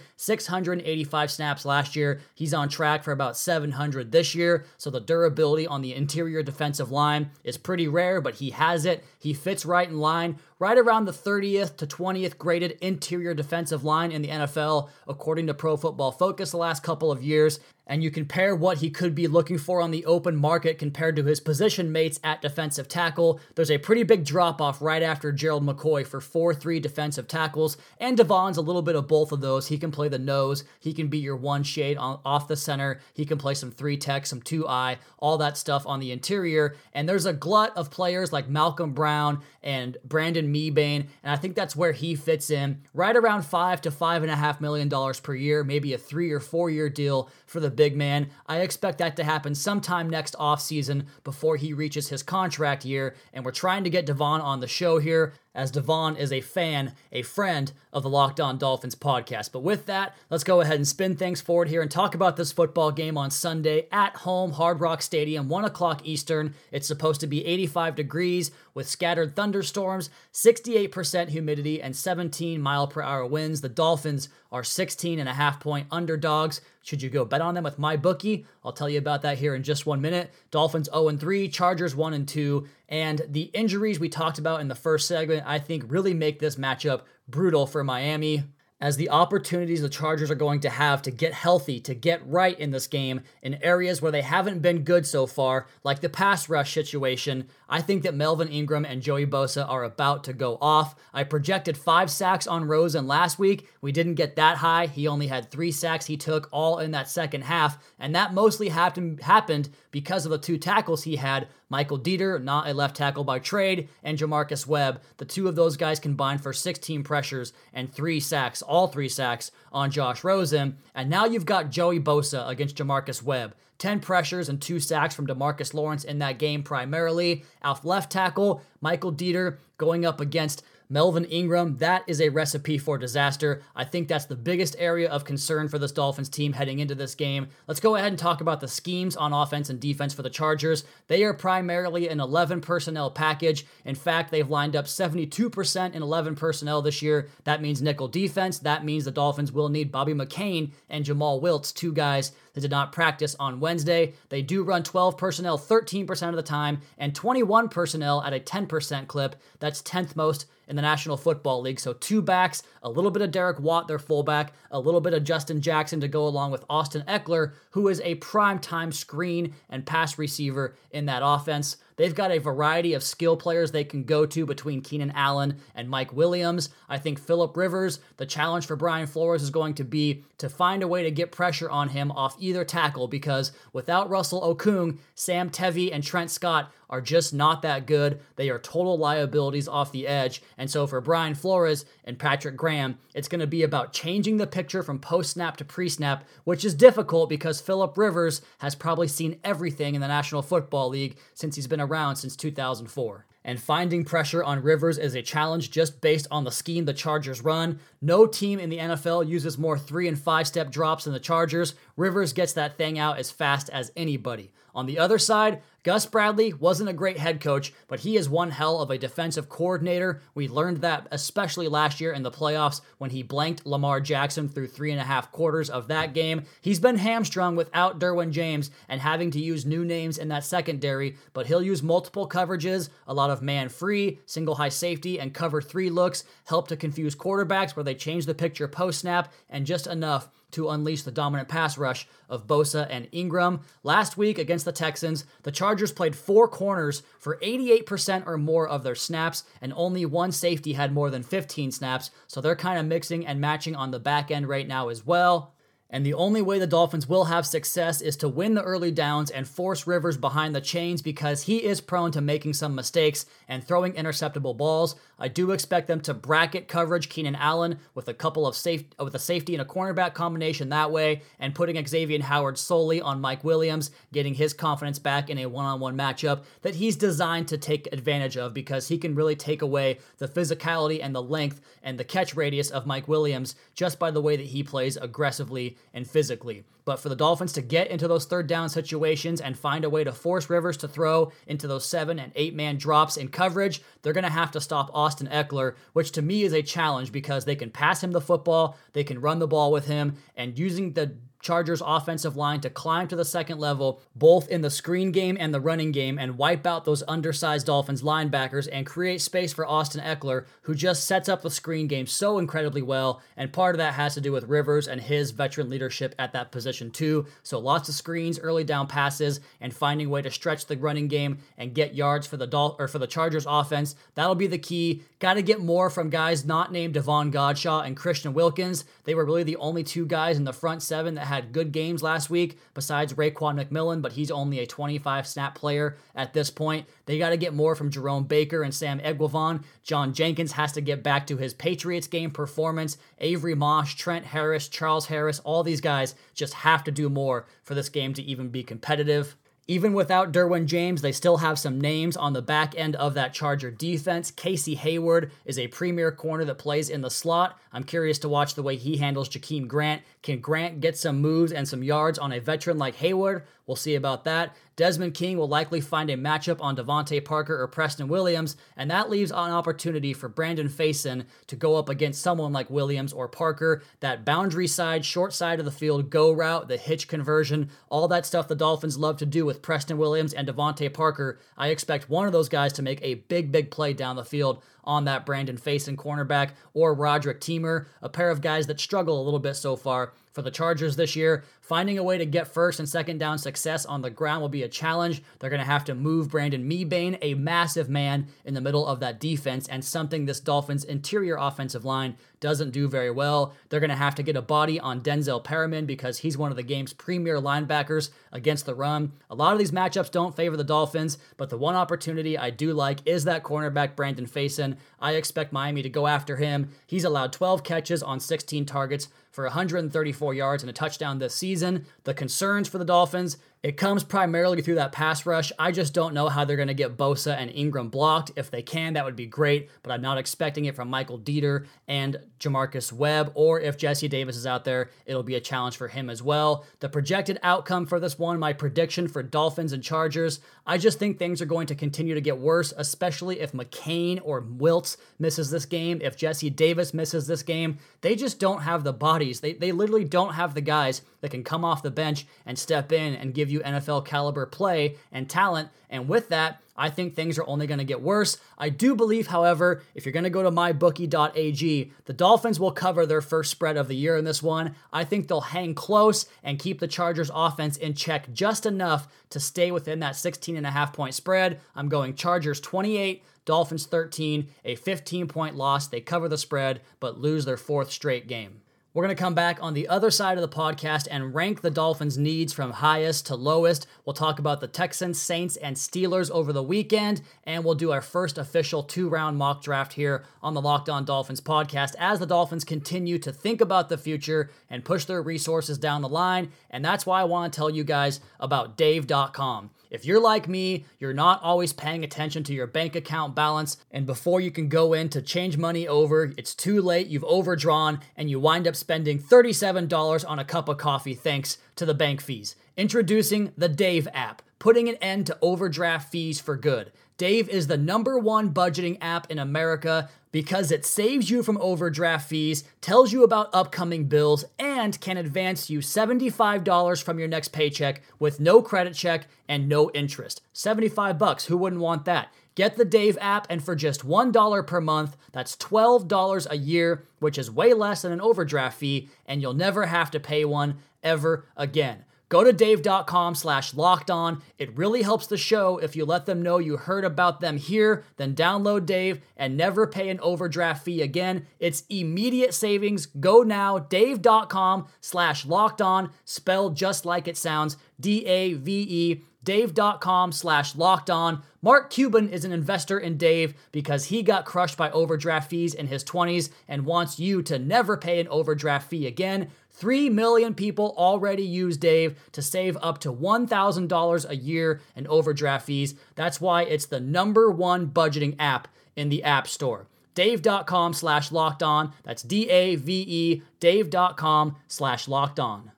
685 0.62 1.30
snaps 1.30 1.64
last 1.64 1.96
year. 1.96 2.20
He's 2.34 2.54
on 2.54 2.68
track 2.68 3.02
for 3.02 3.10
about 3.10 3.36
700 3.36 4.12
this 4.12 4.32
year, 4.32 4.64
so 4.78 4.90
the 4.90 5.00
durability 5.00 5.66
on 5.66 5.82
the 5.82 5.92
interior 5.92 6.40
defensive 6.44 6.92
line 6.92 7.30
is 7.42 7.58
pretty 7.58 7.88
rare, 7.88 8.20
but 8.20 8.36
he 8.36 8.50
has 8.50 8.86
it. 8.86 9.02
He 9.18 9.34
fits 9.34 9.66
right 9.66 9.88
in 9.88 9.98
line 9.98 10.38
right 10.62 10.78
around 10.78 11.06
the 11.06 11.12
30th 11.12 11.76
to 11.76 11.88
20th 11.88 12.38
graded 12.38 12.78
interior 12.80 13.34
defensive 13.34 13.82
line 13.82 14.12
in 14.12 14.22
the 14.22 14.28
NFL, 14.28 14.90
according 15.08 15.48
to 15.48 15.54
Pro 15.54 15.76
Football 15.76 16.12
Focus 16.12 16.52
the 16.52 16.56
last 16.56 16.84
couple 16.84 17.10
of 17.10 17.20
years 17.20 17.58
and 17.86 18.02
you 18.02 18.10
compare 18.10 18.54
what 18.54 18.78
he 18.78 18.90
could 18.90 19.14
be 19.14 19.26
looking 19.26 19.58
for 19.58 19.80
on 19.80 19.90
the 19.90 20.04
open 20.06 20.36
market 20.36 20.78
compared 20.78 21.16
to 21.16 21.24
his 21.24 21.40
position 21.40 21.90
mates 21.90 22.20
at 22.22 22.40
defensive 22.40 22.88
tackle, 22.88 23.40
there's 23.54 23.70
a 23.70 23.78
pretty 23.78 24.04
big 24.04 24.24
drop 24.24 24.60
off 24.60 24.80
right 24.80 25.02
after 25.02 25.32
Gerald 25.32 25.66
McCoy 25.66 26.06
for 26.06 26.20
4 26.20 26.54
3 26.54 26.78
defensive 26.78 27.26
tackles. 27.26 27.76
And 27.98 28.16
Davon's 28.16 28.56
a 28.56 28.62
little 28.62 28.82
bit 28.82 28.94
of 28.94 29.08
both 29.08 29.32
of 29.32 29.40
those. 29.40 29.66
He 29.68 29.78
can 29.78 29.90
play 29.90 30.08
the 30.08 30.18
nose, 30.18 30.64
he 30.78 30.92
can 30.92 31.08
be 31.08 31.18
your 31.18 31.36
one 31.36 31.64
shade 31.64 31.96
on, 31.96 32.20
off 32.24 32.48
the 32.48 32.56
center, 32.56 33.00
he 33.14 33.24
can 33.24 33.38
play 33.38 33.54
some 33.54 33.70
3 33.70 33.96
tech, 33.96 34.26
some 34.26 34.42
2 34.42 34.68
eye, 34.68 34.98
all 35.18 35.38
that 35.38 35.56
stuff 35.56 35.86
on 35.86 35.98
the 35.98 36.12
interior. 36.12 36.76
And 36.94 37.08
there's 37.08 37.26
a 37.26 37.32
glut 37.32 37.76
of 37.76 37.90
players 37.90 38.32
like 38.32 38.48
Malcolm 38.48 38.92
Brown 38.92 39.42
and 39.62 39.96
Brandon 40.04 40.51
Mebane, 40.52 41.06
and 41.22 41.32
I 41.32 41.36
think 41.36 41.54
that's 41.54 41.74
where 41.74 41.92
he 41.92 42.14
fits 42.14 42.50
in, 42.50 42.82
right 42.94 43.16
around 43.16 43.42
five 43.42 43.80
to 43.82 43.90
five 43.90 44.22
and 44.22 44.30
a 44.30 44.36
half 44.36 44.60
million 44.60 44.88
dollars 44.88 45.20
per 45.20 45.34
year, 45.34 45.64
maybe 45.64 45.94
a 45.94 45.98
three 45.98 46.30
or 46.30 46.40
four 46.40 46.70
year 46.70 46.88
deal 46.88 47.30
for 47.46 47.60
the 47.60 47.70
big 47.70 47.96
man. 47.96 48.28
I 48.46 48.60
expect 48.60 48.98
that 48.98 49.16
to 49.16 49.24
happen 49.24 49.54
sometime 49.54 50.10
next 50.10 50.34
offseason 50.38 51.06
before 51.24 51.56
he 51.56 51.72
reaches 51.72 52.08
his 52.08 52.22
contract 52.22 52.84
year. 52.84 53.14
And 53.32 53.44
we're 53.44 53.52
trying 53.52 53.84
to 53.84 53.90
get 53.90 54.06
Davon 54.06 54.40
on 54.40 54.60
the 54.60 54.68
show 54.68 54.98
here 54.98 55.34
as 55.54 55.70
Davon 55.70 56.16
is 56.16 56.32
a 56.32 56.40
fan, 56.40 56.92
a 57.10 57.22
friend 57.22 57.72
of 57.92 58.02
the 58.02 58.08
Locked 58.08 58.40
On 58.40 58.58
Dolphins 58.58 58.94
podcast. 58.94 59.52
But 59.52 59.62
with 59.62 59.86
that, 59.86 60.16
let's 60.30 60.44
go 60.44 60.60
ahead 60.60 60.76
and 60.76 60.88
spin 60.88 61.16
things 61.16 61.40
forward 61.40 61.68
here 61.68 61.82
and 61.82 61.90
talk 61.90 62.14
about 62.14 62.36
this 62.36 62.52
football 62.52 62.90
game 62.90 63.18
on 63.18 63.30
Sunday 63.30 63.86
at 63.92 64.16
home, 64.16 64.52
Hard 64.52 64.80
Rock 64.80 65.02
Stadium, 65.02 65.48
1 65.48 65.64
o'clock 65.64 66.00
Eastern. 66.04 66.54
It's 66.70 66.88
supposed 66.88 67.20
to 67.20 67.26
be 67.26 67.44
85 67.44 67.94
degrees 67.94 68.50
with 68.74 68.88
scattered 68.88 69.36
thunderstorms, 69.36 70.10
68% 70.32 71.28
humidity, 71.28 71.82
and 71.82 71.94
17 71.94 72.60
mile 72.60 72.86
per 72.86 73.02
hour 73.02 73.26
winds. 73.26 73.60
The 73.60 73.68
Dolphins 73.68 74.28
are 74.50 74.64
16 74.64 75.18
and 75.18 75.28
a 75.28 75.34
half 75.34 75.60
point 75.60 75.86
underdogs. 75.90 76.60
Should 76.82 77.00
you 77.00 77.10
go 77.10 77.24
bet 77.24 77.40
on 77.40 77.54
them 77.54 77.64
with 77.64 77.78
my 77.78 77.96
bookie? 77.96 78.44
I'll 78.64 78.72
tell 78.72 78.88
you 78.88 78.98
about 78.98 79.22
that 79.22 79.38
here 79.38 79.54
in 79.54 79.62
just 79.62 79.86
one 79.86 80.00
minute. 80.00 80.32
Dolphins 80.50 80.88
0 80.92 81.08
and 81.08 81.20
3, 81.20 81.48
Chargers 81.48 81.94
1 81.94 82.12
and 82.12 82.26
2, 82.26 82.66
and 82.88 83.22
the 83.28 83.50
injuries 83.54 84.00
we 84.00 84.08
talked 84.08 84.38
about 84.38 84.60
in 84.60 84.68
the 84.68 84.74
first 84.74 85.06
segment, 85.06 85.44
I 85.46 85.58
think, 85.58 85.84
really 85.86 86.12
make 86.12 86.40
this 86.40 86.56
matchup 86.56 87.02
brutal 87.28 87.66
for 87.66 87.84
Miami 87.84 88.44
as 88.82 88.96
the 88.96 89.10
opportunities 89.10 89.80
the 89.80 89.88
Chargers 89.88 90.28
are 90.28 90.34
going 90.34 90.58
to 90.58 90.68
have 90.68 91.02
to 91.02 91.12
get 91.12 91.32
healthy, 91.32 91.78
to 91.78 91.94
get 91.94 92.26
right 92.26 92.58
in 92.58 92.72
this 92.72 92.88
game 92.88 93.20
in 93.40 93.54
areas 93.62 94.02
where 94.02 94.10
they 94.10 94.22
haven't 94.22 94.58
been 94.58 94.82
good 94.82 95.06
so 95.06 95.24
far, 95.24 95.68
like 95.84 96.00
the 96.00 96.08
pass 96.08 96.48
rush 96.48 96.74
situation, 96.74 97.48
I 97.72 97.80
think 97.80 98.02
that 98.02 98.14
Melvin 98.14 98.48
Ingram 98.48 98.84
and 98.84 99.00
Joey 99.00 99.24
Bosa 99.24 99.66
are 99.66 99.82
about 99.82 100.24
to 100.24 100.34
go 100.34 100.58
off. 100.60 100.94
I 101.14 101.24
projected 101.24 101.78
five 101.78 102.10
sacks 102.10 102.46
on 102.46 102.66
Rosen 102.66 103.06
last 103.06 103.38
week. 103.38 103.66
We 103.80 103.92
didn't 103.92 104.16
get 104.16 104.36
that 104.36 104.58
high. 104.58 104.88
He 104.88 105.08
only 105.08 105.28
had 105.28 105.50
three 105.50 105.72
sacks 105.72 106.04
he 106.04 106.18
took 106.18 106.50
all 106.52 106.80
in 106.80 106.90
that 106.90 107.08
second 107.08 107.44
half, 107.44 107.78
and 107.98 108.14
that 108.14 108.34
mostly 108.34 108.68
happened 108.68 109.22
happened 109.22 109.70
because 109.90 110.26
of 110.26 110.30
the 110.30 110.36
two 110.36 110.58
tackles 110.58 111.04
he 111.04 111.16
had 111.16 111.48
Michael 111.70 111.98
Deiter, 111.98 112.42
not 112.42 112.68
a 112.68 112.74
left 112.74 112.94
tackle 112.94 113.24
by 113.24 113.38
trade, 113.38 113.88
and 114.02 114.18
J'Marcus 114.18 114.66
Webb. 114.66 115.00
The 115.16 115.24
two 115.24 115.48
of 115.48 115.56
those 115.56 115.78
guys 115.78 115.98
combined 115.98 116.42
for 116.42 116.52
16 116.52 117.02
pressures 117.02 117.54
and 117.72 117.90
three 117.90 118.20
sacks, 118.20 118.60
all 118.60 118.88
three 118.88 119.08
sacks 119.08 119.50
on 119.72 119.90
Josh 119.90 120.22
Rosen. 120.22 120.76
And 120.94 121.08
now 121.08 121.24
you've 121.24 121.46
got 121.46 121.70
Joey 121.70 122.00
Bosa 122.00 122.46
against 122.46 122.76
J'Marcus 122.76 123.22
Webb. 123.22 123.54
10 123.78 124.00
pressures 124.00 124.48
and 124.48 124.60
two 124.60 124.78
sacks 124.78 125.14
from 125.14 125.26
DeMarcus 125.26 125.74
Lawrence 125.74 126.04
in 126.04 126.18
that 126.20 126.38
game 126.38 126.62
primarily. 126.62 127.44
Off 127.62 127.84
left 127.84 128.12
tackle, 128.12 128.62
Michael 128.80 129.12
Deiter 129.12 129.58
going 129.76 130.06
up 130.06 130.20
against 130.20 130.62
Melvin 130.92 131.24
Ingram, 131.24 131.78
that 131.78 132.04
is 132.06 132.20
a 132.20 132.28
recipe 132.28 132.76
for 132.76 132.98
disaster. 132.98 133.62
I 133.74 133.84
think 133.84 134.08
that's 134.08 134.26
the 134.26 134.36
biggest 134.36 134.76
area 134.78 135.08
of 135.08 135.24
concern 135.24 135.68
for 135.68 135.78
this 135.78 135.90
Dolphins 135.90 136.28
team 136.28 136.52
heading 136.52 136.80
into 136.80 136.94
this 136.94 137.14
game. 137.14 137.48
Let's 137.66 137.80
go 137.80 137.96
ahead 137.96 138.08
and 138.08 138.18
talk 138.18 138.42
about 138.42 138.60
the 138.60 138.68
schemes 138.68 139.16
on 139.16 139.32
offense 139.32 139.70
and 139.70 139.80
defense 139.80 140.12
for 140.12 140.20
the 140.20 140.28
Chargers. 140.28 140.84
They 141.06 141.24
are 141.24 141.32
primarily 141.32 142.10
an 142.10 142.20
11 142.20 142.60
personnel 142.60 143.10
package. 143.10 143.64
In 143.86 143.94
fact, 143.94 144.30
they've 144.30 144.50
lined 144.50 144.76
up 144.76 144.84
72% 144.84 145.94
in 145.94 146.02
11 146.02 146.34
personnel 146.34 146.82
this 146.82 147.00
year. 147.00 147.30
That 147.44 147.62
means 147.62 147.80
nickel 147.80 148.08
defense. 148.08 148.58
That 148.58 148.84
means 148.84 149.06
the 149.06 149.12
Dolphins 149.12 149.50
will 149.50 149.70
need 149.70 149.92
Bobby 149.92 150.12
McCain 150.12 150.72
and 150.90 151.06
Jomal 151.06 151.40
Wiltz, 151.40 151.72
two 151.72 151.94
guys 151.94 152.32
that 152.54 152.60
did 152.60 152.70
not 152.70 152.92
practice 152.92 153.34
on 153.38 153.60
Wednesday. 153.60 154.14
They 154.28 154.42
do 154.42 154.62
run 154.62 154.82
12 154.82 155.16
personnel 155.16 155.58
13% 155.58 156.28
of 156.28 156.36
the 156.36 156.42
time 156.42 156.80
and 156.98 157.14
21 157.14 157.68
personnel 157.68 158.22
at 158.22 158.34
a 158.34 158.40
10% 158.40 159.06
clip. 159.06 159.36
That's 159.58 159.82
10th 159.82 160.16
most 160.16 160.46
in 160.68 160.76
the 160.76 160.82
National 160.82 161.16
Football 161.16 161.60
League. 161.62 161.80
So 161.80 161.92
two 161.92 162.22
backs, 162.22 162.62
a 162.82 162.88
little 162.88 163.10
bit 163.10 163.22
of 163.22 163.30
Derek 163.30 163.60
Watt, 163.60 163.88
their 163.88 163.98
fullback, 163.98 164.52
a 164.70 164.78
little 164.78 165.00
bit 165.00 165.14
of 165.14 165.24
Justin 165.24 165.60
Jackson 165.60 166.00
to 166.00 166.08
go 166.08 166.26
along 166.26 166.50
with 166.50 166.64
Austin 166.70 167.04
Ekeler, 167.08 167.52
who 167.70 167.88
is 167.88 168.00
a 168.00 168.14
prime 168.16 168.58
time 168.58 168.92
screen 168.92 169.54
and 169.68 169.86
pass 169.86 170.18
receiver 170.18 170.74
in 170.90 171.06
that 171.06 171.22
offense. 171.24 171.76
They've 171.96 172.14
got 172.14 172.30
a 172.30 172.38
variety 172.38 172.94
of 172.94 173.02
skill 173.02 173.36
players 173.36 173.70
they 173.70 173.84
can 173.84 174.04
go 174.04 174.26
to 174.26 174.46
between 174.46 174.80
Keenan 174.80 175.12
Allen 175.12 175.58
and 175.74 175.88
Mike 175.88 176.12
Williams. 176.12 176.70
I 176.88 176.98
think 176.98 177.18
Philip 177.18 177.56
Rivers, 177.56 178.00
the 178.16 178.26
challenge 178.26 178.66
for 178.66 178.76
Brian 178.76 179.06
Flores 179.06 179.42
is 179.42 179.50
going 179.50 179.74
to 179.74 179.84
be 179.84 180.24
to 180.38 180.48
find 180.48 180.82
a 180.82 180.88
way 180.88 181.02
to 181.04 181.10
get 181.10 181.32
pressure 181.32 181.70
on 181.70 181.90
him 181.90 182.10
off 182.12 182.36
either 182.38 182.64
tackle 182.64 183.08
because 183.08 183.52
without 183.72 184.10
Russell 184.10 184.54
Okung, 184.54 184.98
Sam 185.14 185.50
Tevi 185.50 185.90
and 185.92 186.02
Trent 186.02 186.30
Scott 186.30 186.72
are 186.90 187.00
just 187.00 187.32
not 187.32 187.62
that 187.62 187.86
good. 187.86 188.20
They 188.36 188.50
are 188.50 188.58
total 188.58 188.98
liabilities 188.98 189.68
off 189.68 189.92
the 189.92 190.06
edge. 190.06 190.42
And 190.58 190.70
so 190.70 190.86
for 190.86 191.00
Brian 191.00 191.34
Flores 191.34 191.84
and 192.04 192.18
Patrick 192.18 192.56
Graham, 192.56 192.98
it's 193.14 193.28
going 193.28 193.40
to 193.40 193.46
be 193.46 193.62
about 193.62 193.92
changing 193.92 194.36
the 194.36 194.46
picture 194.46 194.82
from 194.82 194.98
post 194.98 195.30
snap 195.30 195.56
to 195.58 195.64
pre 195.64 195.88
snap, 195.88 196.24
which 196.44 196.64
is 196.64 196.74
difficult 196.74 197.28
because 197.28 197.60
Philip 197.60 197.96
Rivers 197.96 198.42
has 198.58 198.74
probably 198.74 199.08
seen 199.08 199.38
everything 199.44 199.94
in 199.94 200.00
the 200.00 200.08
National 200.08 200.42
Football 200.42 200.88
League 200.88 201.16
since 201.34 201.56
he's 201.56 201.66
been 201.66 201.80
around 201.80 202.16
since 202.16 202.36
2004 202.36 203.26
and 203.44 203.60
finding 203.60 204.04
pressure 204.04 204.42
on 204.42 204.62
Rivers 204.62 204.98
is 204.98 205.14
a 205.14 205.22
challenge 205.22 205.70
just 205.70 206.00
based 206.00 206.26
on 206.30 206.44
the 206.44 206.50
scheme 206.50 206.84
the 206.84 206.92
Chargers 206.92 207.42
run. 207.42 207.80
No 208.00 208.26
team 208.26 208.58
in 208.58 208.70
the 208.70 208.78
NFL 208.78 209.28
uses 209.28 209.58
more 209.58 209.78
three 209.78 210.08
and 210.08 210.18
five 210.18 210.46
step 210.46 210.70
drops 210.70 211.04
than 211.04 211.12
the 211.12 211.20
Chargers. 211.20 211.74
Rivers 211.96 212.32
gets 212.32 212.52
that 212.54 212.76
thing 212.76 212.98
out 212.98 213.18
as 213.18 213.30
fast 213.30 213.68
as 213.70 213.92
anybody. 213.96 214.52
On 214.74 214.86
the 214.86 214.98
other 214.98 215.18
side, 215.18 215.60
Gus 215.84 216.06
Bradley 216.06 216.52
wasn't 216.52 216.90
a 216.90 216.92
great 216.92 217.18
head 217.18 217.40
coach, 217.40 217.72
but 217.88 218.00
he 218.00 218.16
is 218.16 218.28
one 218.28 218.52
hell 218.52 218.80
of 218.80 218.90
a 218.90 218.98
defensive 218.98 219.48
coordinator. 219.48 220.22
We 220.32 220.46
learned 220.46 220.76
that 220.78 221.08
especially 221.10 221.66
last 221.66 222.00
year 222.00 222.12
in 222.12 222.22
the 222.22 222.30
playoffs 222.30 222.82
when 222.98 223.10
he 223.10 223.24
blanked 223.24 223.66
Lamar 223.66 224.00
Jackson 224.00 224.48
through 224.48 224.68
three 224.68 224.92
and 224.92 225.00
a 225.00 225.04
half 225.04 225.32
quarters 225.32 225.68
of 225.68 225.88
that 225.88 226.14
game. 226.14 226.44
He's 226.60 226.78
been 226.78 226.98
hamstrung 226.98 227.56
without 227.56 227.98
Derwin 227.98 228.30
James 228.30 228.70
and 228.88 229.00
having 229.00 229.32
to 229.32 229.40
use 229.40 229.66
new 229.66 229.84
names 229.84 230.18
in 230.18 230.28
that 230.28 230.44
secondary, 230.44 231.16
but 231.32 231.48
he'll 231.48 231.60
use 231.60 231.82
multiple 231.82 232.28
coverages, 232.28 232.88
a 233.08 233.14
lot 233.14 233.30
of 233.30 233.42
man 233.42 233.68
free, 233.68 234.20
single 234.24 234.54
high 234.54 234.68
safety, 234.68 235.18
and 235.18 235.34
cover 235.34 235.60
three 235.60 235.90
looks, 235.90 236.22
help 236.44 236.68
to 236.68 236.76
confuse 236.76 237.16
quarterbacks 237.16 237.74
where 237.74 237.82
they 237.82 237.96
change 237.96 238.26
the 238.26 238.34
picture 238.36 238.68
post 238.68 239.00
snap, 239.00 239.32
and 239.50 239.66
just 239.66 239.88
enough 239.88 240.28
to 240.52 240.70
unleash 240.70 241.02
the 241.02 241.10
dominant 241.10 241.48
pass 241.48 241.76
rush 241.76 242.06
of 242.28 242.46
Bosa 242.46 242.86
and 242.88 243.08
Ingram. 243.12 243.60
Last 243.82 244.16
week 244.16 244.38
against 244.38 244.64
the 244.64 244.72
Texans, 244.72 245.24
the 245.42 245.52
Chargers 245.52 245.92
played 245.92 246.16
four 246.16 246.48
corners 246.48 247.02
for 247.18 247.38
88% 247.42 248.26
or 248.26 248.38
more 248.38 248.68
of 248.68 248.82
their 248.82 248.94
snaps, 248.94 249.44
and 249.60 249.72
only 249.74 250.06
one 250.06 250.32
safety 250.32 250.72
had 250.74 250.92
more 250.92 251.10
than 251.10 251.22
15 251.22 251.72
snaps, 251.72 252.10
so 252.26 252.40
they're 252.40 252.56
kind 252.56 252.78
of 252.78 252.86
mixing 252.86 253.26
and 253.26 253.40
matching 253.40 253.74
on 253.74 253.90
the 253.90 254.00
back 254.00 254.30
end 254.30 254.48
right 254.48 254.68
now 254.68 254.88
as 254.88 255.04
well. 255.04 255.54
And 255.94 256.06
the 256.06 256.14
only 256.14 256.40
way 256.40 256.58
the 256.58 256.66
Dolphins 256.66 257.06
will 257.06 257.26
have 257.26 257.44
success 257.44 258.00
is 258.00 258.16
to 258.16 258.28
win 258.28 258.54
the 258.54 258.62
early 258.62 258.90
downs 258.90 259.30
and 259.30 259.46
force 259.46 259.86
Rivers 259.86 260.16
behind 260.16 260.54
the 260.54 260.60
chains 260.62 261.02
because 261.02 261.42
he 261.42 261.58
is 261.58 261.82
prone 261.82 262.10
to 262.12 262.22
making 262.22 262.54
some 262.54 262.74
mistakes 262.74 263.26
and 263.46 263.62
throwing 263.62 263.92
interceptable 263.92 264.56
balls. 264.56 264.96
I 265.18 265.28
do 265.28 265.50
expect 265.50 265.88
them 265.88 266.00
to 266.00 266.14
bracket 266.14 266.66
coverage 266.66 267.10
Keenan 267.10 267.36
Allen 267.36 267.78
with 267.94 268.08
a 268.08 268.14
couple 268.14 268.46
of 268.46 268.56
safe 268.56 268.84
uh, 268.98 269.04
with 269.04 269.14
a 269.14 269.18
safety 269.18 269.54
and 269.54 269.60
a 269.60 269.66
cornerback 269.66 270.14
combination 270.14 270.70
that 270.70 270.90
way, 270.90 271.22
and 271.38 271.54
putting 271.54 271.86
Xavier 271.86 272.22
Howard 272.22 272.56
solely 272.56 273.02
on 273.02 273.20
Mike 273.20 273.44
Williams, 273.44 273.90
getting 274.12 274.34
his 274.34 274.54
confidence 274.54 274.98
back 274.98 275.28
in 275.28 275.38
a 275.38 275.46
one-on-one 275.46 275.96
matchup 275.96 276.44
that 276.62 276.74
he's 276.74 276.96
designed 276.96 277.48
to 277.48 277.58
take 277.58 277.86
advantage 277.92 278.38
of 278.38 278.54
because 278.54 278.88
he 278.88 278.96
can 278.96 279.14
really 279.14 279.36
take 279.36 279.60
away 279.60 279.98
the 280.18 280.26
physicality 280.26 281.00
and 281.02 281.14
the 281.14 281.22
length 281.22 281.60
and 281.82 281.98
the 281.98 282.04
catch 282.04 282.34
radius 282.34 282.70
of 282.70 282.86
Mike 282.86 283.06
Williams 283.06 283.54
just 283.74 283.98
by 283.98 284.10
the 284.10 284.22
way 284.22 284.36
that 284.36 284.46
he 284.46 284.62
plays 284.62 284.96
aggressively 284.96 285.76
and 285.94 286.08
physically. 286.08 286.64
But 286.84 286.98
for 286.98 287.08
the 287.08 287.16
Dolphins 287.16 287.52
to 287.52 287.62
get 287.62 287.88
into 287.88 288.08
those 288.08 288.24
third 288.24 288.46
down 288.46 288.68
situations 288.68 289.40
and 289.40 289.56
find 289.56 289.84
a 289.84 289.90
way 289.90 290.02
to 290.02 290.12
force 290.12 290.50
Rivers 290.50 290.76
to 290.78 290.88
throw 290.88 291.30
into 291.46 291.68
those 291.68 291.86
seven 291.86 292.18
and 292.18 292.32
eight 292.34 292.54
man 292.54 292.76
drops 292.76 293.16
in 293.16 293.28
coverage, 293.28 293.82
they're 294.02 294.12
going 294.12 294.24
to 294.24 294.30
have 294.30 294.50
to 294.52 294.60
stop 294.60 294.90
Austin 294.92 295.28
Ekeler, 295.28 295.74
which 295.92 296.12
to 296.12 296.22
me 296.22 296.42
is 296.42 296.52
a 296.52 296.62
challenge 296.62 297.12
because 297.12 297.44
they 297.44 297.56
can 297.56 297.70
pass 297.70 298.02
him 298.02 298.12
the 298.12 298.20
football, 298.20 298.76
they 298.94 299.04
can 299.04 299.20
run 299.20 299.38
the 299.38 299.46
ball 299.46 299.70
with 299.70 299.86
him, 299.86 300.16
and 300.36 300.58
using 300.58 300.92
the 300.92 301.16
Chargers 301.42 301.82
offensive 301.84 302.36
line 302.36 302.60
to 302.60 302.70
climb 302.70 303.08
to 303.08 303.16
the 303.16 303.24
second 303.24 303.58
level, 303.58 304.00
both 304.14 304.48
in 304.48 304.62
the 304.62 304.70
screen 304.70 305.12
game 305.12 305.36
and 305.38 305.52
the 305.52 305.60
running 305.60 305.92
game, 305.92 306.18
and 306.18 306.38
wipe 306.38 306.66
out 306.66 306.84
those 306.84 307.02
undersized 307.08 307.66
Dolphins 307.66 308.02
linebackers 308.02 308.68
and 308.72 308.86
create 308.86 309.20
space 309.20 309.52
for 309.52 309.66
Austin 309.66 310.00
Ekeler, 310.00 310.46
who 310.62 310.74
just 310.74 311.04
sets 311.04 311.28
up 311.28 311.42
the 311.42 311.50
screen 311.50 311.88
game 311.88 312.06
so 312.06 312.38
incredibly 312.38 312.80
well. 312.80 313.20
And 313.36 313.52
part 313.52 313.74
of 313.74 313.78
that 313.78 313.94
has 313.94 314.14
to 314.14 314.20
do 314.20 314.32
with 314.32 314.44
Rivers 314.44 314.86
and 314.86 315.00
his 315.00 315.32
veteran 315.32 315.68
leadership 315.68 316.14
at 316.18 316.32
that 316.32 316.52
position, 316.52 316.90
too. 316.90 317.26
So 317.42 317.58
lots 317.58 317.88
of 317.88 317.96
screens, 317.96 318.38
early 318.38 318.64
down 318.64 318.86
passes, 318.86 319.40
and 319.60 319.74
finding 319.74 320.06
a 320.06 320.10
way 320.10 320.22
to 320.22 320.30
stretch 320.30 320.66
the 320.66 320.76
running 320.76 321.08
game 321.08 321.38
and 321.58 321.74
get 321.74 321.94
yards 321.94 322.26
for 322.26 322.36
the 322.36 322.46
Dol- 322.46 322.76
or 322.78 322.86
for 322.86 323.00
the 323.00 323.06
Chargers 323.08 323.46
offense. 323.48 323.96
That'll 324.14 324.36
be 324.36 324.46
the 324.46 324.58
key. 324.58 325.02
Got 325.18 325.34
to 325.34 325.42
get 325.42 325.60
more 325.60 325.90
from 325.90 326.08
guys 326.08 326.44
not 326.44 326.70
named 326.70 326.94
Davon 326.94 327.32
Godchaux 327.32 327.84
and 327.84 327.96
Christian 327.96 328.32
Wilkins. 328.32 328.84
They 329.04 329.14
were 329.16 329.24
really 329.24 329.42
the 329.42 329.56
only 329.56 329.82
two 329.82 330.06
guys 330.06 330.36
in 330.36 330.44
the 330.44 330.52
front 330.52 330.82
seven 330.82 331.16
that 331.16 331.31
had 331.32 331.52
good 331.52 331.72
games 331.72 332.02
last 332.02 332.30
week, 332.30 332.58
besides 332.74 333.14
Raekwon 333.14 333.62
McMillan, 333.62 334.02
but 334.02 334.12
he's 334.12 334.30
only 334.30 334.58
a 334.58 334.66
25 334.66 335.26
snap 335.26 335.54
player 335.54 335.96
at 336.14 336.34
this 336.34 336.50
point. 336.50 336.86
They 337.06 337.18
got 337.18 337.30
to 337.30 337.36
get 337.36 337.54
more 337.54 337.74
from 337.74 337.90
Jerome 337.90 338.24
Baker 338.24 338.62
and 338.62 338.74
Sam 338.74 339.00
Eguavoen. 339.00 339.64
John 339.82 340.12
Jenkins 340.12 340.52
has 340.52 340.72
to 340.72 340.80
get 340.80 341.02
back 341.02 341.26
to 341.28 341.36
his 341.36 341.54
Patriots 341.54 342.06
game 342.06 342.30
performance. 342.30 342.98
Avery 343.18 343.54
Moss, 343.54 343.94
Trent 343.94 344.26
Harris, 344.26 344.68
Charles 344.68 345.06
Harris, 345.06 345.40
all 345.40 345.62
these 345.62 345.80
guys 345.80 346.14
just 346.34 346.54
have 346.54 346.84
to 346.84 346.90
do 346.90 347.08
more 347.08 347.46
for 347.62 347.74
this 347.74 347.88
game 347.88 348.12
to 348.14 348.22
even 348.22 348.48
be 348.48 348.62
competitive. 348.62 349.36
Even 349.68 349.92
without 349.92 350.32
Derwin 350.32 350.66
James, 350.66 351.02
they 351.02 351.12
still 351.12 351.36
have 351.36 351.56
some 351.56 351.80
names 351.80 352.16
on 352.16 352.32
the 352.32 352.42
back 352.42 352.74
end 352.76 352.96
of 352.96 353.14
that 353.14 353.32
Charger 353.32 353.70
defense. 353.70 354.32
Casey 354.32 354.74
Hayward 354.74 355.30
is 355.44 355.56
a 355.56 355.68
premier 355.68 356.10
corner 356.10 356.44
that 356.44 356.58
plays 356.58 356.90
in 356.90 357.00
the 357.00 357.10
slot. 357.10 357.60
I'm 357.72 357.84
curious 357.84 358.18
to 358.20 358.28
watch 358.28 358.54
the 358.54 358.62
way 358.62 358.74
he 358.74 358.96
handles 358.96 359.28
Jakeem 359.28 359.68
Grant. 359.68 360.02
Can 360.20 360.40
Grant 360.40 360.80
get 360.80 360.98
some 360.98 361.20
moves 361.20 361.52
and 361.52 361.68
some 361.68 361.84
yards 361.84 362.18
on 362.18 362.32
a 362.32 362.40
veteran 362.40 362.76
like 362.76 362.96
Hayward? 362.96 363.44
We'll 363.72 363.76
see 363.76 363.94
about 363.94 364.24
that. 364.24 364.54
Desmond 364.76 365.14
King 365.14 365.38
will 365.38 365.48
likely 365.48 365.80
find 365.80 366.10
a 366.10 366.16
matchup 366.18 366.60
on 366.60 366.76
DeVante 366.76 367.24
Parker 367.24 367.58
or 367.58 367.66
Preston 367.66 368.06
Williams, 368.06 368.54
and 368.76 368.90
that 368.90 369.08
leaves 369.08 369.30
an 369.30 369.50
opportunity 369.50 370.12
for 370.12 370.28
Brandon 370.28 370.68
Facyson 370.68 371.24
to 371.46 371.56
go 371.56 371.76
up 371.76 371.88
against 371.88 372.20
someone 372.20 372.52
like 372.52 372.68
Williams 372.68 373.14
or 373.14 373.28
Parker. 373.28 373.82
That 374.00 374.26
boundary 374.26 374.66
side, 374.66 375.06
short 375.06 375.32
side 375.32 375.58
of 375.58 375.64
the 375.64 375.70
field, 375.70 376.10
go 376.10 376.30
route, 376.30 376.68
the 376.68 376.76
hitch 376.76 377.08
conversion, 377.08 377.70
all 377.88 378.08
that 378.08 378.26
stuff 378.26 378.46
the 378.46 378.54
Dolphins 378.54 378.98
love 378.98 379.16
to 379.16 379.26
do 379.26 379.46
with 379.46 379.62
Preston 379.62 379.96
Williams 379.96 380.34
and 380.34 380.46
DeVante 380.46 380.92
Parker. 380.92 381.38
I 381.56 381.68
expect 381.68 382.10
one 382.10 382.26
of 382.26 382.34
those 382.34 382.50
guys 382.50 382.74
to 382.74 382.82
make 382.82 383.00
a 383.00 383.14
big, 383.14 383.50
big 383.50 383.70
play 383.70 383.94
down 383.94 384.16
the 384.16 384.22
field 384.24 384.62
on 384.84 385.06
that 385.06 385.24
Brandon 385.24 385.56
Facyson 385.56 385.96
cornerback 385.96 386.50
or 386.74 386.92
Roderic 386.92 387.40
Teamer, 387.40 387.86
a 388.02 388.10
pair 388.10 388.30
of 388.30 388.42
guys 388.42 388.66
that 388.66 388.80
struggle 388.80 389.18
a 389.18 389.24
little 389.24 389.40
bit 389.40 389.56
so 389.56 389.76
far 389.76 390.12
for 390.32 390.42
the 390.42 390.50
Chargers 390.50 390.96
this 390.96 391.14
year. 391.16 391.44
Finding 391.60 391.98
a 391.98 392.02
way 392.02 392.18
to 392.18 392.26
get 392.26 392.48
first 392.48 392.78
and 392.78 392.88
second 392.88 393.18
down 393.18 393.38
success 393.38 393.86
on 393.86 394.02
the 394.02 394.10
ground 394.10 394.42
will 394.42 394.48
be 394.48 394.62
a 394.62 394.68
challenge. 394.68 395.22
They're 395.38 395.50
going 395.50 395.60
to 395.60 395.66
have 395.66 395.84
to 395.84 395.94
move 395.94 396.30
Brandon 396.30 396.68
Mebane, 396.68 397.18
a 397.22 397.34
massive 397.34 397.88
man 397.88 398.26
in 398.44 398.54
the 398.54 398.60
middle 398.60 398.86
of 398.86 399.00
that 399.00 399.20
defense, 399.20 399.68
and 399.68 399.84
something 399.84 400.24
this 400.24 400.40
Dolphins 400.40 400.84
interior 400.84 401.36
offensive 401.36 401.84
line 401.84 402.16
doesn't 402.42 402.72
do 402.72 402.86
very 402.86 403.10
well. 403.10 403.54
They're 403.70 403.80
going 403.80 403.88
to 403.88 403.96
have 403.96 404.16
to 404.16 404.22
get 404.22 404.36
a 404.36 404.42
body 404.42 404.78
on 404.78 405.00
Denzel 405.00 405.42
Perryman 405.42 405.86
because 405.86 406.18
he's 406.18 406.36
one 406.36 406.50
of 406.50 406.56
the 406.56 406.62
game's 406.62 406.92
premier 406.92 407.40
linebackers 407.40 408.10
against 408.30 408.66
the 408.66 408.74
run. 408.74 409.12
A 409.30 409.34
lot 409.34 409.54
of 409.54 409.58
these 409.58 409.70
matchups 409.70 410.10
don't 410.10 410.36
favor 410.36 410.58
the 410.58 410.64
Dolphins, 410.64 411.16
but 411.38 411.48
the 411.48 411.56
one 411.56 411.74
opportunity 411.74 412.36
I 412.36 412.50
do 412.50 412.74
like 412.74 412.98
is 413.06 413.24
that 413.24 413.44
cornerback 413.44 413.96
Brandon 413.96 414.26
Facyson. 414.26 414.76
I 415.00 415.12
expect 415.12 415.52
Miami 415.52 415.80
to 415.80 415.88
go 415.88 416.06
after 416.06 416.36
him. 416.36 416.68
He's 416.86 417.04
allowed 417.04 417.32
12 417.32 417.64
catches 417.64 418.02
on 418.02 418.20
16 418.20 418.66
targets 418.66 419.08
for 419.30 419.44
134 419.44 420.34
yards 420.34 420.62
and 420.62 420.68
a 420.68 420.74
touchdown 420.74 421.18
this 421.18 421.34
season. 421.34 421.86
The 422.04 422.12
concerns 422.12 422.68
for 422.68 422.76
the 422.76 422.84
Dolphins 422.84 423.38
it 423.62 423.76
comes 423.76 424.02
primarily 424.02 424.60
through 424.60 424.74
that 424.74 424.90
pass 424.90 425.24
rush. 425.24 425.52
I 425.56 425.70
just 425.70 425.94
don't 425.94 426.14
know 426.14 426.28
how 426.28 426.44
they're 426.44 426.56
going 426.56 426.68
to 426.68 426.74
get 426.74 426.96
Bosa 426.96 427.36
and 427.36 427.50
Ingram 427.50 427.90
blocked. 427.90 428.32
If 428.34 428.50
they 428.50 428.62
can, 428.62 428.94
that 428.94 429.04
would 429.04 429.14
be 429.14 429.26
great, 429.26 429.70
but 429.82 429.92
I'm 429.92 430.02
not 430.02 430.18
expecting 430.18 430.64
it 430.64 430.74
from 430.74 430.90
Michael 430.90 431.18
Deiter 431.18 431.66
and 431.86 432.18
J'Marcus 432.40 432.92
Webb, 432.92 433.30
or 433.34 433.60
if 433.60 433.78
Jesse 433.78 434.08
Davis 434.08 434.36
is 434.36 434.46
out 434.46 434.64
there, 434.64 434.90
it'll 435.06 435.22
be 435.22 435.36
a 435.36 435.40
challenge 435.40 435.76
for 435.76 435.86
him 435.86 436.10
as 436.10 436.22
well. 436.22 436.66
The 436.80 436.88
projected 436.88 437.38
outcome 437.44 437.86
for 437.86 438.00
this 438.00 438.18
one, 438.18 438.40
my 438.40 438.52
prediction 438.52 439.06
for 439.06 439.22
Dolphins 439.22 439.72
and 439.72 439.82
Chargers, 439.82 440.40
I 440.66 440.78
just 440.78 440.98
think 440.98 441.18
things 441.18 441.40
are 441.40 441.46
going 441.46 441.68
to 441.68 441.76
continue 441.76 442.14
to 442.14 442.20
get 442.20 442.38
worse, 442.38 442.72
especially 442.76 443.38
if 443.40 443.52
McCain 443.52 444.20
or 444.24 444.42
Wiltz 444.42 444.96
misses 445.20 445.50
this 445.50 445.66
game, 445.66 446.00
if 446.02 446.16
Jesse 446.16 446.50
Davis 446.50 446.92
misses 446.92 447.28
this 447.28 447.44
game. 447.44 447.78
They 448.00 448.16
just 448.16 448.40
don't 448.40 448.62
have 448.62 448.82
the 448.82 448.92
bodies. 448.92 449.38
They, 449.38 449.52
they 449.52 449.70
literally 449.70 450.04
don't 450.04 450.34
have 450.34 450.54
the 450.54 450.60
guys 450.60 451.02
that 451.20 451.30
can 451.30 451.44
come 451.44 451.64
off 451.64 451.82
the 451.82 451.90
bench 451.90 452.26
and 452.44 452.58
step 452.58 452.90
in 452.90 453.14
and 453.14 453.32
give 453.32 453.50
you 453.52 453.60
NFL 453.60 454.04
caliber 454.06 454.46
play 454.46 454.96
and 455.12 455.30
talent. 455.30 455.68
And 455.90 456.08
with 456.08 456.30
that, 456.30 456.62
I 456.76 456.88
think 456.88 457.14
things 457.14 457.38
are 457.38 457.46
only 457.46 457.66
going 457.66 457.78
to 457.78 457.84
get 457.84 458.00
worse. 458.00 458.38
I 458.56 458.70
do 458.70 458.96
believe, 458.96 459.26
however, 459.26 459.82
if 459.94 460.04
you're 460.04 460.12
going 460.12 460.24
to 460.24 460.30
go 460.30 460.42
to 460.42 460.50
mybookie.ag, 460.50 461.92
the 462.06 462.12
Dolphins 462.12 462.58
will 462.58 462.72
cover 462.72 463.04
their 463.04 463.20
first 463.20 463.50
spread 463.50 463.76
of 463.76 463.88
the 463.88 463.94
year 463.94 464.16
in 464.16 464.24
this 464.24 464.42
one. 464.42 464.74
I 464.92 465.04
think 465.04 465.28
they'll 465.28 465.42
hang 465.42 465.74
close 465.74 466.26
and 466.42 466.58
keep 466.58 466.80
the 466.80 466.88
Chargers 466.88 467.30
offense 467.34 467.76
in 467.76 467.94
check 467.94 468.32
just 468.32 468.64
enough 468.64 469.06
to 469.30 469.38
stay 469.38 469.70
within 469.70 470.00
that 470.00 470.16
16 470.16 470.56
and 470.56 470.66
a 470.66 470.70
half 470.70 470.92
point 470.92 471.14
spread. 471.14 471.60
I'm 471.76 471.88
going 471.88 472.14
Chargers 472.14 472.60
28, 472.60 473.22
Dolphins 473.44 473.86
13, 473.86 474.48
a 474.64 474.74
15 474.74 475.28
point 475.28 475.56
loss. 475.56 475.86
They 475.86 476.00
cover 476.00 476.28
the 476.28 476.38
spread 476.38 476.80
but 477.00 477.18
lose 477.18 477.44
their 477.44 477.58
fourth 477.58 477.90
straight 477.90 478.26
game. 478.26 478.62
We're 478.94 479.04
going 479.04 479.16
to 479.16 479.22
come 479.22 479.34
back 479.34 479.56
on 479.62 479.72
the 479.72 479.88
other 479.88 480.10
side 480.10 480.36
of 480.36 480.42
the 480.42 480.54
podcast 480.54 481.08
and 481.10 481.34
rank 481.34 481.62
the 481.62 481.70
Dolphins' 481.70 482.18
needs 482.18 482.52
from 482.52 482.72
highest 482.72 483.24
to 483.26 483.36
lowest. 483.36 483.86
We'll 484.04 484.12
talk 484.12 484.38
about 484.38 484.60
the 484.60 484.66
Texans, 484.66 485.18
Saints, 485.18 485.56
and 485.56 485.76
Steelers 485.76 486.30
over 486.30 486.52
the 486.52 486.62
weekend, 486.62 487.22
and 487.44 487.64
we'll 487.64 487.74
do 487.74 487.90
our 487.90 488.02
first 488.02 488.36
official 488.36 488.82
two 488.82 489.08
round 489.08 489.38
mock 489.38 489.62
draft 489.62 489.94
here 489.94 490.24
on 490.42 490.52
the 490.52 490.60
Locked 490.60 490.90
On 490.90 491.06
Dolphins 491.06 491.40
podcast 491.40 491.94
as 491.98 492.18
the 492.18 492.26
Dolphins 492.26 492.64
continue 492.64 493.18
to 493.20 493.32
think 493.32 493.62
about 493.62 493.88
the 493.88 493.96
future 493.96 494.50
and 494.68 494.84
push 494.84 495.06
their 495.06 495.22
resources 495.22 495.78
down 495.78 496.02
the 496.02 496.08
line. 496.10 496.52
And 496.68 496.84
that's 496.84 497.06
why 497.06 497.22
I 497.22 497.24
want 497.24 497.50
to 497.50 497.56
tell 497.56 497.70
you 497.70 497.84
guys 497.84 498.20
about 498.38 498.76
Dave.com. 498.76 499.70
If 499.92 500.06
you're 500.06 500.22
like 500.22 500.48
me, 500.48 500.86
you're 500.98 501.12
not 501.12 501.42
always 501.42 501.74
paying 501.74 502.02
attention 502.02 502.44
to 502.44 502.54
your 502.54 502.66
bank 502.66 502.96
account 502.96 503.34
balance, 503.34 503.76
and 503.90 504.06
before 504.06 504.40
you 504.40 504.50
can 504.50 504.70
go 504.70 504.94
in 504.94 505.10
to 505.10 505.20
change 505.20 505.58
money 505.58 505.86
over, 505.86 506.32
it's 506.38 506.54
too 506.54 506.80
late, 506.80 507.08
you've 507.08 507.24
overdrawn, 507.24 508.00
and 508.16 508.30
you 508.30 508.40
wind 508.40 508.66
up 508.66 508.74
spending 508.74 509.18
$37 509.18 510.26
on 510.26 510.38
a 510.38 510.46
cup 510.46 510.70
of 510.70 510.78
coffee 510.78 511.12
thanks 511.12 511.58
to 511.76 511.84
the 511.84 511.92
bank 511.92 512.22
fees. 512.22 512.56
Introducing 512.74 513.52
the 513.58 513.68
Dave 513.68 514.08
app, 514.14 514.40
putting 514.58 514.88
an 514.88 514.94
end 515.02 515.26
to 515.26 515.36
overdraft 515.42 516.10
fees 516.10 516.40
for 516.40 516.56
good. 516.56 516.90
Dave 517.22 517.48
is 517.48 517.68
the 517.68 517.76
number 517.76 518.18
one 518.18 518.52
budgeting 518.52 518.98
app 519.00 519.30
in 519.30 519.38
America 519.38 520.10
because 520.32 520.72
it 520.72 520.84
saves 520.84 521.30
you 521.30 521.44
from 521.44 521.56
overdraft 521.58 522.28
fees, 522.28 522.64
tells 522.80 523.12
you 523.12 523.22
about 523.22 523.48
upcoming 523.52 524.06
bills, 524.06 524.44
and 524.58 525.00
can 525.00 525.16
advance 525.16 525.70
you 525.70 525.78
$75 525.78 527.00
from 527.00 527.20
your 527.20 527.28
next 527.28 527.50
paycheck 527.50 528.02
with 528.18 528.40
no 528.40 528.60
credit 528.60 528.94
check 528.94 529.28
and 529.48 529.68
no 529.68 529.88
interest. 529.92 530.42
75 530.52 531.16
bucks, 531.16 531.44
who 531.44 531.56
wouldn't 531.56 531.80
want 531.80 532.06
that? 532.06 532.32
Get 532.56 532.76
the 532.76 532.84
Dave 532.84 533.16
app, 533.20 533.46
and 533.48 533.62
for 533.62 533.76
just 533.76 534.04
$1 534.04 534.66
per 534.66 534.80
month, 534.80 535.16
that's 535.30 535.54
$12 535.58 536.48
a 536.50 536.56
year, 536.56 537.04
which 537.20 537.38
is 537.38 537.52
way 537.52 537.72
less 537.72 538.02
than 538.02 538.10
an 538.10 538.20
overdraft 538.20 538.76
fee, 538.80 539.08
and 539.26 539.40
you'll 539.40 539.54
never 539.54 539.86
have 539.86 540.10
to 540.10 540.18
pay 540.18 540.44
one 540.44 540.78
ever 541.04 541.46
again. 541.56 542.04
Go 542.32 542.42
to 542.42 542.52
dave.com 542.54 543.34
slash 543.34 543.74
locked 543.74 544.10
on. 544.10 544.40
It 544.56 544.74
really 544.74 545.02
helps 545.02 545.26
the 545.26 545.36
show 545.36 545.76
if 545.76 545.94
you 545.94 546.06
let 546.06 546.24
them 546.24 546.40
know 546.40 546.56
you 546.56 546.78
heard 546.78 547.04
about 547.04 547.42
them 547.42 547.58
here. 547.58 548.04
Then 548.16 548.34
download 548.34 548.86
Dave 548.86 549.20
and 549.36 549.54
never 549.54 549.86
pay 549.86 550.08
an 550.08 550.18
overdraft 550.20 550.82
fee 550.82 551.02
again. 551.02 551.46
It's 551.60 551.84
immediate 551.90 552.54
savings. 552.54 553.04
Go 553.04 553.42
now, 553.42 553.80
dave.com 553.80 554.86
slash 555.02 555.44
locked 555.44 555.82
on, 555.82 556.10
spelled 556.24 556.74
just 556.74 557.04
like 557.04 557.28
it 557.28 557.36
sounds 557.36 557.76
D 558.00 558.24
A 558.24 558.54
V 558.54 558.80
E. 558.80 559.24
Dave.com 559.44 560.30
slash 560.32 560.76
locked 560.76 561.10
on. 561.10 561.42
Mark 561.60 561.90
Cuban 561.90 562.28
is 562.28 562.44
an 562.44 562.52
investor 562.52 562.98
in 562.98 563.16
Dave 563.16 563.54
because 563.72 564.06
he 564.06 564.22
got 564.22 564.44
crushed 564.44 564.76
by 564.76 564.90
overdraft 564.92 565.50
fees 565.50 565.74
in 565.74 565.88
his 565.88 566.04
20s 566.04 566.50
and 566.68 566.86
wants 566.86 567.18
you 567.18 567.42
to 567.42 567.58
never 567.58 567.96
pay 567.96 568.20
an 568.20 568.28
overdraft 568.28 568.88
fee 568.88 569.06
again. 569.06 569.50
3 569.72 570.10
million 570.10 570.54
people 570.54 570.94
already 570.96 571.42
use 571.42 571.76
Dave 571.76 572.18
to 572.32 572.42
save 572.42 572.76
up 572.82 572.98
to 572.98 573.12
$1,000 573.12 574.28
a 574.28 574.36
year 574.36 574.80
in 574.94 575.06
overdraft 575.06 575.66
fees. 575.66 575.94
That's 576.14 576.40
why 576.40 576.62
it's 576.62 576.86
the 576.86 577.00
number 577.00 577.50
one 577.50 577.88
budgeting 577.88 578.36
app 578.38 578.68
in 578.96 579.08
the 579.08 579.24
App 579.24 579.48
Store. 579.48 579.86
Dave.com 580.14 580.92
slash 580.92 581.32
locked 581.32 581.62
on. 581.62 581.92
That's 582.04 582.22
D 582.22 582.50
A 582.50 582.76
V 582.76 583.04
E, 583.08 583.42
Dave.com 583.60 584.56
slash 584.68 585.08
locked 585.08 585.40
on. 585.40 585.72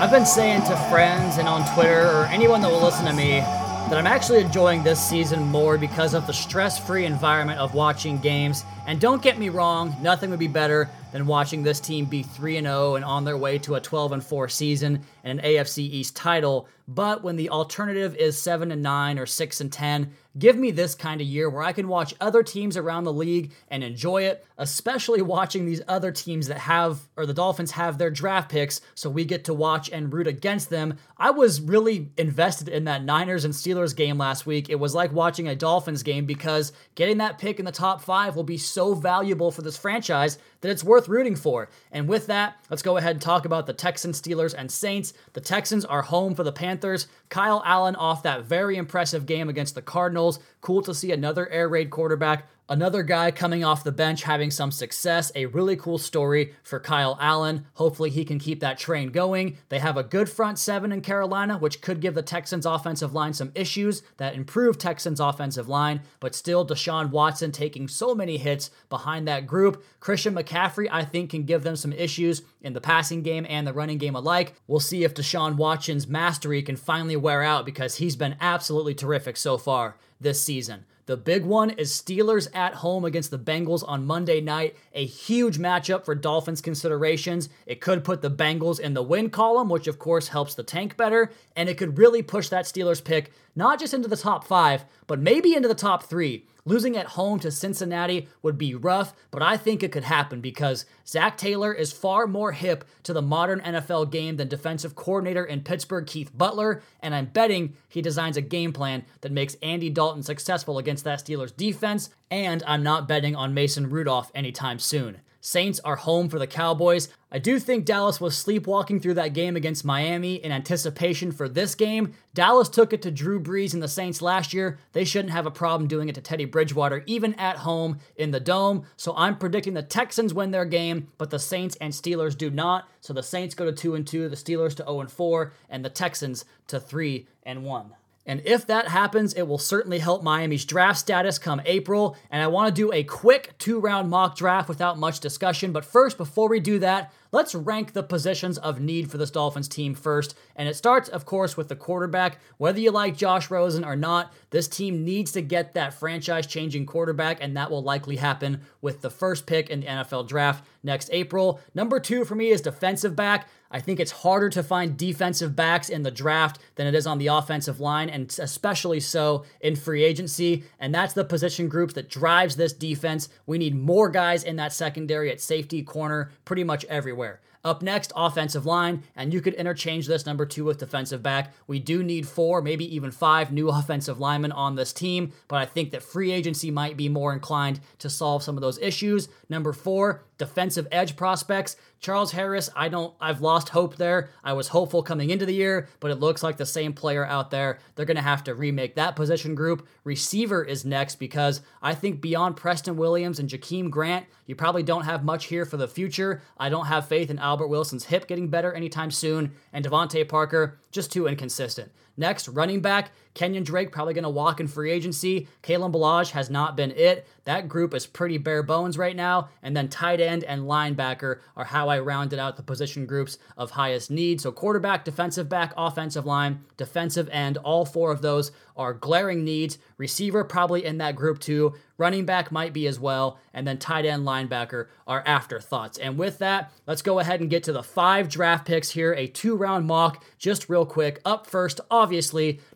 I've 0.00 0.10
been 0.10 0.24
saying 0.24 0.62
to 0.62 0.76
friends 0.88 1.36
and 1.36 1.46
on 1.46 1.62
Twitter 1.74 2.06
or 2.06 2.24
anyone 2.30 2.62
that 2.62 2.70
will 2.70 2.80
listen 2.80 3.04
to 3.04 3.12
me 3.12 3.40
that 3.40 3.98
I'm 3.98 4.06
actually 4.06 4.40
enjoying 4.40 4.82
this 4.82 4.98
season 4.98 5.42
more 5.42 5.76
because 5.76 6.14
of 6.14 6.26
the 6.26 6.32
stress 6.32 6.78
free 6.78 7.04
environment 7.04 7.60
of 7.60 7.74
watching 7.74 8.16
games. 8.16 8.64
And 8.86 8.98
don't 8.98 9.20
get 9.20 9.38
me 9.38 9.50
wrong, 9.50 9.94
nothing 10.00 10.30
would 10.30 10.38
be 10.38 10.48
better 10.48 10.88
than 11.12 11.26
watching 11.26 11.62
this 11.62 11.80
team 11.80 12.06
be 12.06 12.22
3 12.22 12.62
0 12.62 12.94
and 12.94 13.04
on 13.04 13.24
their 13.26 13.36
way 13.36 13.58
to 13.58 13.74
a 13.74 13.80
12 13.80 14.24
4 14.24 14.48
season 14.48 15.02
and 15.22 15.38
an 15.38 15.44
AFC 15.44 15.80
East 15.80 16.16
title. 16.16 16.66
But 16.88 17.22
when 17.22 17.36
the 17.36 17.50
alternative 17.50 18.16
is 18.16 18.38
7 18.38 18.72
and 18.72 18.82
9 18.82 19.18
or 19.18 19.26
6 19.26 19.60
and 19.60 19.70
10, 19.70 20.12
give 20.38 20.56
me 20.56 20.70
this 20.70 20.94
kind 20.94 21.20
of 21.20 21.26
year 21.26 21.50
where 21.50 21.62
I 21.62 21.72
can 21.72 21.88
watch 21.88 22.14
other 22.20 22.42
teams 22.42 22.76
around 22.76 23.04
the 23.04 23.12
league 23.12 23.52
and 23.68 23.82
enjoy 23.82 24.22
it, 24.22 24.46
especially 24.58 25.22
watching 25.22 25.66
these 25.66 25.82
other 25.88 26.12
teams 26.12 26.46
that 26.46 26.58
have, 26.58 27.00
or 27.16 27.26
the 27.26 27.34
Dolphins 27.34 27.72
have 27.72 27.98
their 27.98 28.10
draft 28.10 28.50
picks, 28.50 28.80
so 28.94 29.10
we 29.10 29.24
get 29.24 29.44
to 29.44 29.54
watch 29.54 29.90
and 29.90 30.12
root 30.12 30.28
against 30.28 30.70
them. 30.70 30.96
I 31.18 31.30
was 31.30 31.60
really 31.60 32.10
invested 32.16 32.68
in 32.68 32.84
that 32.84 33.02
Niners 33.02 33.44
and 33.44 33.52
Steelers 33.52 33.96
game 33.96 34.18
last 34.18 34.46
week. 34.46 34.70
It 34.70 34.78
was 34.78 34.94
like 34.94 35.12
watching 35.12 35.48
a 35.48 35.56
Dolphins 35.56 36.04
game 36.04 36.26
because 36.26 36.72
getting 36.94 37.18
that 37.18 37.38
pick 37.38 37.58
in 37.58 37.64
the 37.64 37.72
top 37.72 38.00
five 38.00 38.36
will 38.36 38.44
be 38.44 38.58
so 38.58 38.94
valuable 38.94 39.50
for 39.50 39.62
this 39.62 39.76
franchise 39.76 40.38
that 40.60 40.70
it's 40.70 40.84
worth 40.84 41.08
rooting 41.08 41.36
for. 41.36 41.70
And 41.90 42.06
with 42.06 42.26
that, 42.28 42.56
let's 42.68 42.82
go 42.82 42.98
ahead 42.98 43.12
and 43.12 43.22
talk 43.22 43.46
about 43.46 43.66
the 43.66 43.72
Texans, 43.72 44.20
Steelers, 44.20 44.54
and 44.56 44.70
Saints. 44.70 45.12
The 45.32 45.40
Texans 45.40 45.84
are 45.84 46.02
home 46.02 46.34
for 46.34 46.44
the 46.44 46.52
Panthers. 46.52 47.08
Kyle 47.30 47.62
Allen 47.64 47.96
off 47.96 48.22
that 48.22 48.44
very 48.44 48.76
impressive 48.76 49.26
game 49.26 49.48
against 49.48 49.74
the 49.74 49.82
Cardinals. 49.82 50.19
Cool 50.60 50.82
to 50.82 50.94
see 50.94 51.12
another 51.12 51.48
air 51.48 51.68
raid 51.68 51.90
quarterback 51.90 52.46
Another 52.70 53.02
guy 53.02 53.32
coming 53.32 53.64
off 53.64 53.82
the 53.82 53.90
bench 53.90 54.22
having 54.22 54.52
some 54.52 54.70
success. 54.70 55.32
A 55.34 55.46
really 55.46 55.74
cool 55.74 55.98
story 55.98 56.54
for 56.62 56.78
Kyle 56.78 57.18
Allen. 57.20 57.66
Hopefully, 57.74 58.10
he 58.10 58.24
can 58.24 58.38
keep 58.38 58.60
that 58.60 58.78
train 58.78 59.10
going. 59.10 59.58
They 59.70 59.80
have 59.80 59.96
a 59.96 60.04
good 60.04 60.28
front 60.28 60.56
seven 60.56 60.92
in 60.92 61.00
Carolina, 61.00 61.58
which 61.58 61.80
could 61.80 62.00
give 62.00 62.14
the 62.14 62.22
Texans' 62.22 62.64
offensive 62.64 63.12
line 63.12 63.32
some 63.32 63.50
issues 63.56 64.02
that 64.18 64.36
improve 64.36 64.78
Texans' 64.78 65.18
offensive 65.18 65.68
line, 65.68 66.02
but 66.20 66.32
still, 66.32 66.64
Deshaun 66.64 67.10
Watson 67.10 67.50
taking 67.50 67.88
so 67.88 68.14
many 68.14 68.36
hits 68.36 68.70
behind 68.88 69.26
that 69.26 69.48
group. 69.48 69.84
Christian 69.98 70.36
McCaffrey, 70.36 70.86
I 70.92 71.04
think, 71.04 71.30
can 71.30 71.42
give 71.42 71.64
them 71.64 71.74
some 71.74 71.92
issues 71.92 72.42
in 72.62 72.72
the 72.72 72.80
passing 72.80 73.24
game 73.24 73.46
and 73.48 73.66
the 73.66 73.72
running 73.72 73.98
game 73.98 74.14
alike. 74.14 74.54
We'll 74.68 74.78
see 74.78 75.02
if 75.02 75.12
Deshaun 75.12 75.56
Watson's 75.56 76.06
mastery 76.06 76.62
can 76.62 76.76
finally 76.76 77.16
wear 77.16 77.42
out 77.42 77.66
because 77.66 77.96
he's 77.96 78.14
been 78.14 78.36
absolutely 78.40 78.94
terrific 78.94 79.36
so 79.36 79.58
far 79.58 79.96
this 80.20 80.42
season. 80.42 80.84
The 81.06 81.16
big 81.16 81.44
one 81.44 81.70
is 81.70 81.90
Steelers 81.90 82.46
at 82.54 82.74
home 82.74 83.04
against 83.04 83.32
the 83.32 83.38
Bengals 83.38 83.82
on 83.84 84.06
Monday 84.06 84.40
night. 84.40 84.76
A 84.92 85.04
huge 85.04 85.58
matchup 85.58 86.04
for 86.04 86.14
Dolphins 86.14 86.60
considerations. 86.60 87.48
It 87.66 87.80
could 87.80 88.04
put 88.04 88.22
the 88.22 88.30
Bengals 88.30 88.78
in 88.78 88.94
the 88.94 89.02
win 89.02 89.30
column, 89.30 89.68
which 89.68 89.88
of 89.88 89.98
course 89.98 90.28
helps 90.28 90.54
the 90.54 90.62
tank 90.62 90.96
better, 90.96 91.32
and 91.56 91.68
it 91.68 91.78
could 91.78 91.98
really 91.98 92.22
push 92.22 92.48
that 92.50 92.66
Steelers 92.66 93.02
pick 93.02 93.32
not 93.56 93.80
just 93.80 93.92
into 93.92 94.06
the 94.06 94.16
top 94.16 94.44
five, 94.44 94.84
but 95.08 95.18
maybe 95.18 95.54
into 95.54 95.66
the 95.68 95.74
top 95.74 96.04
three. 96.04 96.46
Losing 96.64 96.96
at 96.96 97.06
home 97.06 97.40
to 97.40 97.50
Cincinnati 97.50 98.28
would 98.42 98.58
be 98.58 98.74
rough, 98.74 99.14
but 99.30 99.42
I 99.42 99.56
think 99.56 99.82
it 99.82 99.92
could 99.92 100.04
happen 100.04 100.40
because 100.40 100.84
Zac 101.06 101.38
Taylor 101.38 101.72
is 101.72 101.92
far 101.92 102.26
more 102.26 102.52
hip 102.52 102.84
to 103.04 103.12
the 103.12 103.22
modern 103.22 103.60
NFL 103.60 104.10
game 104.10 104.36
than 104.36 104.48
defensive 104.48 104.94
coordinator 104.94 105.44
in 105.44 105.62
Pittsburgh 105.62 106.06
Keith 106.06 106.30
Butler, 106.36 106.82
and 107.00 107.14
I'm 107.14 107.26
betting 107.26 107.74
he 107.88 108.02
designs 108.02 108.36
a 108.36 108.42
game 108.42 108.72
plan 108.72 109.04
that 109.22 109.32
makes 109.32 109.56
Andy 109.62 109.90
Dalton 109.90 110.22
successful 110.22 110.78
against 110.78 111.04
that 111.04 111.24
Steelers 111.24 111.56
defense, 111.56 112.10
and 112.30 112.62
I'm 112.66 112.82
not 112.82 113.08
betting 113.08 113.34
on 113.34 113.54
Mason 113.54 113.88
Rudolph 113.90 114.30
anytime 114.34 114.78
soon. 114.78 115.18
Saints 115.40 115.80
are 115.80 115.96
home 115.96 116.28
for 116.28 116.38
the 116.38 116.46
Cowboys. 116.46 117.08
I 117.32 117.38
do 117.38 117.58
think 117.58 117.84
Dallas 117.84 118.20
was 118.20 118.36
sleepwalking 118.36 119.00
through 119.00 119.14
that 119.14 119.32
game 119.32 119.56
against 119.56 119.84
Miami 119.84 120.34
in 120.34 120.52
anticipation 120.52 121.32
for 121.32 121.48
this 121.48 121.74
game. 121.74 122.12
Dallas 122.34 122.68
took 122.68 122.92
it 122.92 123.00
to 123.02 123.10
Drew 123.10 123.40
Brees 123.40 123.72
and 123.72 123.82
the 123.82 123.88
Saints 123.88 124.20
last 124.20 124.52
year. 124.52 124.78
They 124.92 125.04
shouldn't 125.04 125.32
have 125.32 125.46
a 125.46 125.50
problem 125.50 125.88
doing 125.88 126.08
it 126.08 126.14
to 126.16 126.20
Teddy 126.20 126.44
Bridgewater, 126.44 127.02
even 127.06 127.34
at 127.34 127.58
home 127.58 127.98
in 128.16 128.32
the 128.32 128.40
Dome. 128.40 128.84
So 128.96 129.14
I'm 129.16 129.38
predicting 129.38 129.74
the 129.74 129.82
Texans 129.82 130.34
win 130.34 130.50
their 130.50 130.66
game, 130.66 131.08
but 131.16 131.30
the 131.30 131.38
Saints 131.38 131.76
and 131.76 131.92
Steelers 131.92 132.36
do 132.36 132.50
not. 132.50 132.88
So 133.00 133.14
the 133.14 133.22
Saints 133.22 133.54
go 133.54 133.64
to 133.64 133.72
2 133.72 133.94
and 133.94 134.06
2, 134.06 134.28
the 134.28 134.36
Steelers 134.36 134.74
to 134.76 134.84
0 134.84 135.00
and 135.00 135.10
4, 135.10 135.52
and 135.70 135.84
the 135.84 135.90
Texans 135.90 136.44
to 136.66 136.78
3 136.78 137.26
and 137.44 137.64
1. 137.64 137.94
And 138.26 138.42
if 138.44 138.66
that 138.66 138.88
happens, 138.88 139.32
it 139.32 139.48
will 139.48 139.58
certainly 139.58 139.98
help 139.98 140.22
Miami's 140.22 140.64
draft 140.64 140.98
status 140.98 141.38
come 141.38 141.60
April. 141.64 142.16
And 142.30 142.42
I 142.42 142.48
want 142.48 142.68
to 142.68 142.80
do 142.80 142.92
a 142.92 143.02
quick 143.02 143.54
two 143.58 143.80
round 143.80 144.10
mock 144.10 144.36
draft 144.36 144.68
without 144.68 144.98
much 144.98 145.20
discussion. 145.20 145.72
But 145.72 145.86
first, 145.86 146.18
before 146.18 146.48
we 146.48 146.60
do 146.60 146.78
that, 146.80 147.12
let's 147.32 147.54
rank 147.54 147.92
the 147.92 148.02
positions 148.02 148.58
of 148.58 148.78
need 148.78 149.10
for 149.10 149.16
this 149.16 149.30
Dolphins 149.30 149.68
team 149.68 149.94
first. 149.94 150.36
And 150.54 150.68
it 150.68 150.76
starts, 150.76 151.08
of 151.08 151.24
course, 151.24 151.56
with 151.56 151.68
the 151.68 151.76
quarterback. 151.76 152.38
Whether 152.58 152.80
you 152.80 152.90
like 152.90 153.16
Josh 153.16 153.50
Rosen 153.50 153.84
or 153.84 153.96
not, 153.96 154.32
this 154.50 154.68
team 154.68 155.04
needs 155.04 155.32
to 155.32 155.40
get 155.40 155.74
that 155.74 155.94
franchise 155.94 156.46
changing 156.46 156.86
quarterback, 156.86 157.38
and 157.40 157.56
that 157.56 157.70
will 157.70 157.82
likely 157.82 158.16
happen 158.16 158.60
with 158.82 159.00
the 159.00 159.10
first 159.10 159.46
pick 159.46 159.70
in 159.70 159.80
the 159.80 159.86
NFL 159.86 160.28
draft 160.28 160.64
next 160.82 161.08
April. 161.12 161.60
Number 161.74 162.00
two 162.00 162.24
for 162.24 162.34
me 162.34 162.48
is 162.50 162.60
defensive 162.60 163.16
back. 163.16 163.48
I 163.70 163.80
think 163.80 164.00
it's 164.00 164.10
harder 164.10 164.48
to 164.50 164.62
find 164.62 164.96
defensive 164.96 165.54
backs 165.54 165.88
in 165.88 166.02
the 166.02 166.10
draft 166.10 166.58
than 166.74 166.86
it 166.86 166.94
is 166.94 167.06
on 167.06 167.18
the 167.18 167.28
offensive 167.28 167.78
line, 167.78 168.10
and 168.10 168.34
especially 168.40 169.00
so 169.00 169.44
in 169.60 169.76
free 169.76 170.02
agency. 170.02 170.64
And 170.80 170.94
that's 170.94 171.14
the 171.14 171.24
position 171.24 171.68
group 171.68 171.92
that 171.92 172.10
drives 172.10 172.56
this 172.56 172.72
defense. 172.72 173.28
We 173.46 173.58
need 173.58 173.76
more 173.76 174.08
guys 174.08 174.42
in 174.42 174.56
that 174.56 174.72
secondary 174.72 175.30
at 175.30 175.40
safety, 175.40 175.82
corner, 175.82 176.32
pretty 176.44 176.64
much 176.64 176.84
everywhere. 176.86 177.40
Up 177.62 177.82
next, 177.82 178.10
offensive 178.16 178.64
line, 178.64 179.02
and 179.14 179.34
you 179.34 179.42
could 179.42 179.52
interchange 179.52 180.06
this 180.06 180.24
number 180.24 180.46
two 180.46 180.64
with 180.64 180.78
defensive 180.78 181.22
back. 181.22 181.52
We 181.66 181.78
do 181.78 182.02
need 182.02 182.26
four, 182.26 182.62
maybe 182.62 182.94
even 182.94 183.10
five 183.10 183.52
new 183.52 183.68
offensive 183.70 184.18
linemen 184.18 184.52
on 184.52 184.76
this 184.76 184.94
team, 184.94 185.32
but 185.46 185.56
I 185.56 185.66
think 185.66 185.90
that 185.90 186.02
free 186.02 186.32
agency 186.32 186.70
might 186.70 186.96
be 186.96 187.10
more 187.10 187.34
inclined 187.34 187.80
to 187.98 188.08
solve 188.08 188.42
some 188.42 188.56
of 188.56 188.62
those 188.62 188.78
issues. 188.78 189.28
Number 189.50 189.74
four, 189.74 190.24
defensive 190.38 190.88
edge 190.90 191.16
prospects. 191.16 191.76
Charles 192.00 192.32
Harris, 192.32 192.70
I 192.74 192.88
don't 192.88 193.14
I've 193.20 193.42
lost 193.42 193.68
hope 193.68 193.96
there. 193.96 194.30
I 194.42 194.54
was 194.54 194.68
hopeful 194.68 195.02
coming 195.02 195.28
into 195.28 195.44
the 195.44 195.52
year, 195.52 195.86
but 196.00 196.10
it 196.10 196.18
looks 196.18 196.42
like 196.42 196.56
the 196.56 196.64
same 196.64 196.94
player 196.94 197.26
out 197.26 197.50
there. 197.50 197.78
They're 197.94 198.06
going 198.06 198.16
to 198.16 198.22
have 198.22 198.42
to 198.44 198.54
remake 198.54 198.94
that 198.94 199.16
position 199.16 199.54
group. 199.54 199.86
Receiver 200.02 200.64
is 200.64 200.86
next 200.86 201.16
because 201.16 201.60
I 201.82 201.94
think 201.94 202.22
beyond 202.22 202.56
Preston 202.56 202.96
Williams 202.96 203.38
and 203.38 203.50
Jakeem 203.50 203.90
Grant, 203.90 204.24
you 204.50 204.56
probably 204.56 204.82
don't 204.82 205.04
have 205.04 205.22
much 205.22 205.44
here 205.44 205.64
for 205.64 205.76
the 205.76 205.86
future. 205.86 206.42
I 206.58 206.70
don't 206.70 206.86
have 206.86 207.06
faith 207.06 207.30
in 207.30 207.38
Albert 207.38 207.68
Wilson's 207.68 208.06
hip 208.06 208.26
getting 208.26 208.48
better 208.48 208.72
anytime 208.72 209.12
soon, 209.12 209.52
and 209.72 209.84
DeVante 209.84 210.28
Parker 210.28 210.80
just 210.90 211.12
too 211.12 211.28
inconsistent. 211.28 211.92
Next, 212.20 212.48
running 212.48 212.82
back, 212.82 213.12
Kenyan 213.34 213.64
Drake 213.64 213.92
probably 213.92 214.12
going 214.12 214.24
to 214.24 214.28
walk 214.28 214.60
in 214.60 214.68
free 214.68 214.90
agency. 214.90 215.48
Kalen 215.62 215.90
Ballage 215.90 216.32
has 216.32 216.50
not 216.50 216.76
been 216.76 216.90
it. 216.90 217.26
That 217.44 217.68
group 217.68 217.94
is 217.94 218.06
pretty 218.06 218.36
bare 218.36 218.62
bones 218.62 218.98
right 218.98 219.16
now. 219.16 219.48
And 219.62 219.74
then 219.74 219.88
tight 219.88 220.20
end 220.20 220.44
and 220.44 220.62
linebacker 220.62 221.38
are 221.56 221.64
how 221.64 221.88
I 221.88 222.00
rounded 222.00 222.38
out 222.38 222.56
the 222.56 222.62
position 222.62 223.06
groups 223.06 223.38
of 223.56 223.70
highest 223.70 224.10
need. 224.10 224.40
So 224.40 224.52
quarterback, 224.52 225.04
defensive 225.04 225.48
back, 225.48 225.72
offensive 225.76 226.26
line, 226.26 226.64
defensive 226.76 227.28
end, 227.30 227.56
all 227.58 227.86
four 227.86 228.12
of 228.12 228.20
those 228.20 228.52
are 228.76 228.94
glaring 228.94 229.44
needs. 229.44 229.78
Receiver 229.96 230.44
probably 230.44 230.84
in 230.84 230.98
that 230.98 231.16
group 231.16 231.38
too. 231.38 231.74
Running 231.98 232.24
back 232.24 232.50
might 232.50 232.72
be 232.72 232.86
as 232.86 232.98
well. 232.98 233.38
And 233.52 233.66
then 233.66 233.78
tight 233.78 234.06
end 234.06 234.26
linebacker 234.26 234.86
are 235.06 235.22
afterthoughts. 235.26 235.98
And 235.98 236.16
with 236.16 236.38
that, 236.38 236.72
let's 236.86 237.02
go 237.02 237.18
ahead 237.18 237.40
and 237.40 237.50
get 237.50 237.62
to 237.64 237.72
the 237.72 237.82
five 237.82 238.28
draft 238.28 238.66
picks 238.66 238.90
here. 238.90 239.12
A 239.12 239.26
two 239.26 239.54
round 239.54 239.86
mock, 239.86 240.24
just 240.38 240.70
real 240.70 240.86
quick. 240.86 241.20
Up 241.24 241.46
first, 241.46 241.80
obviously, 241.90 242.09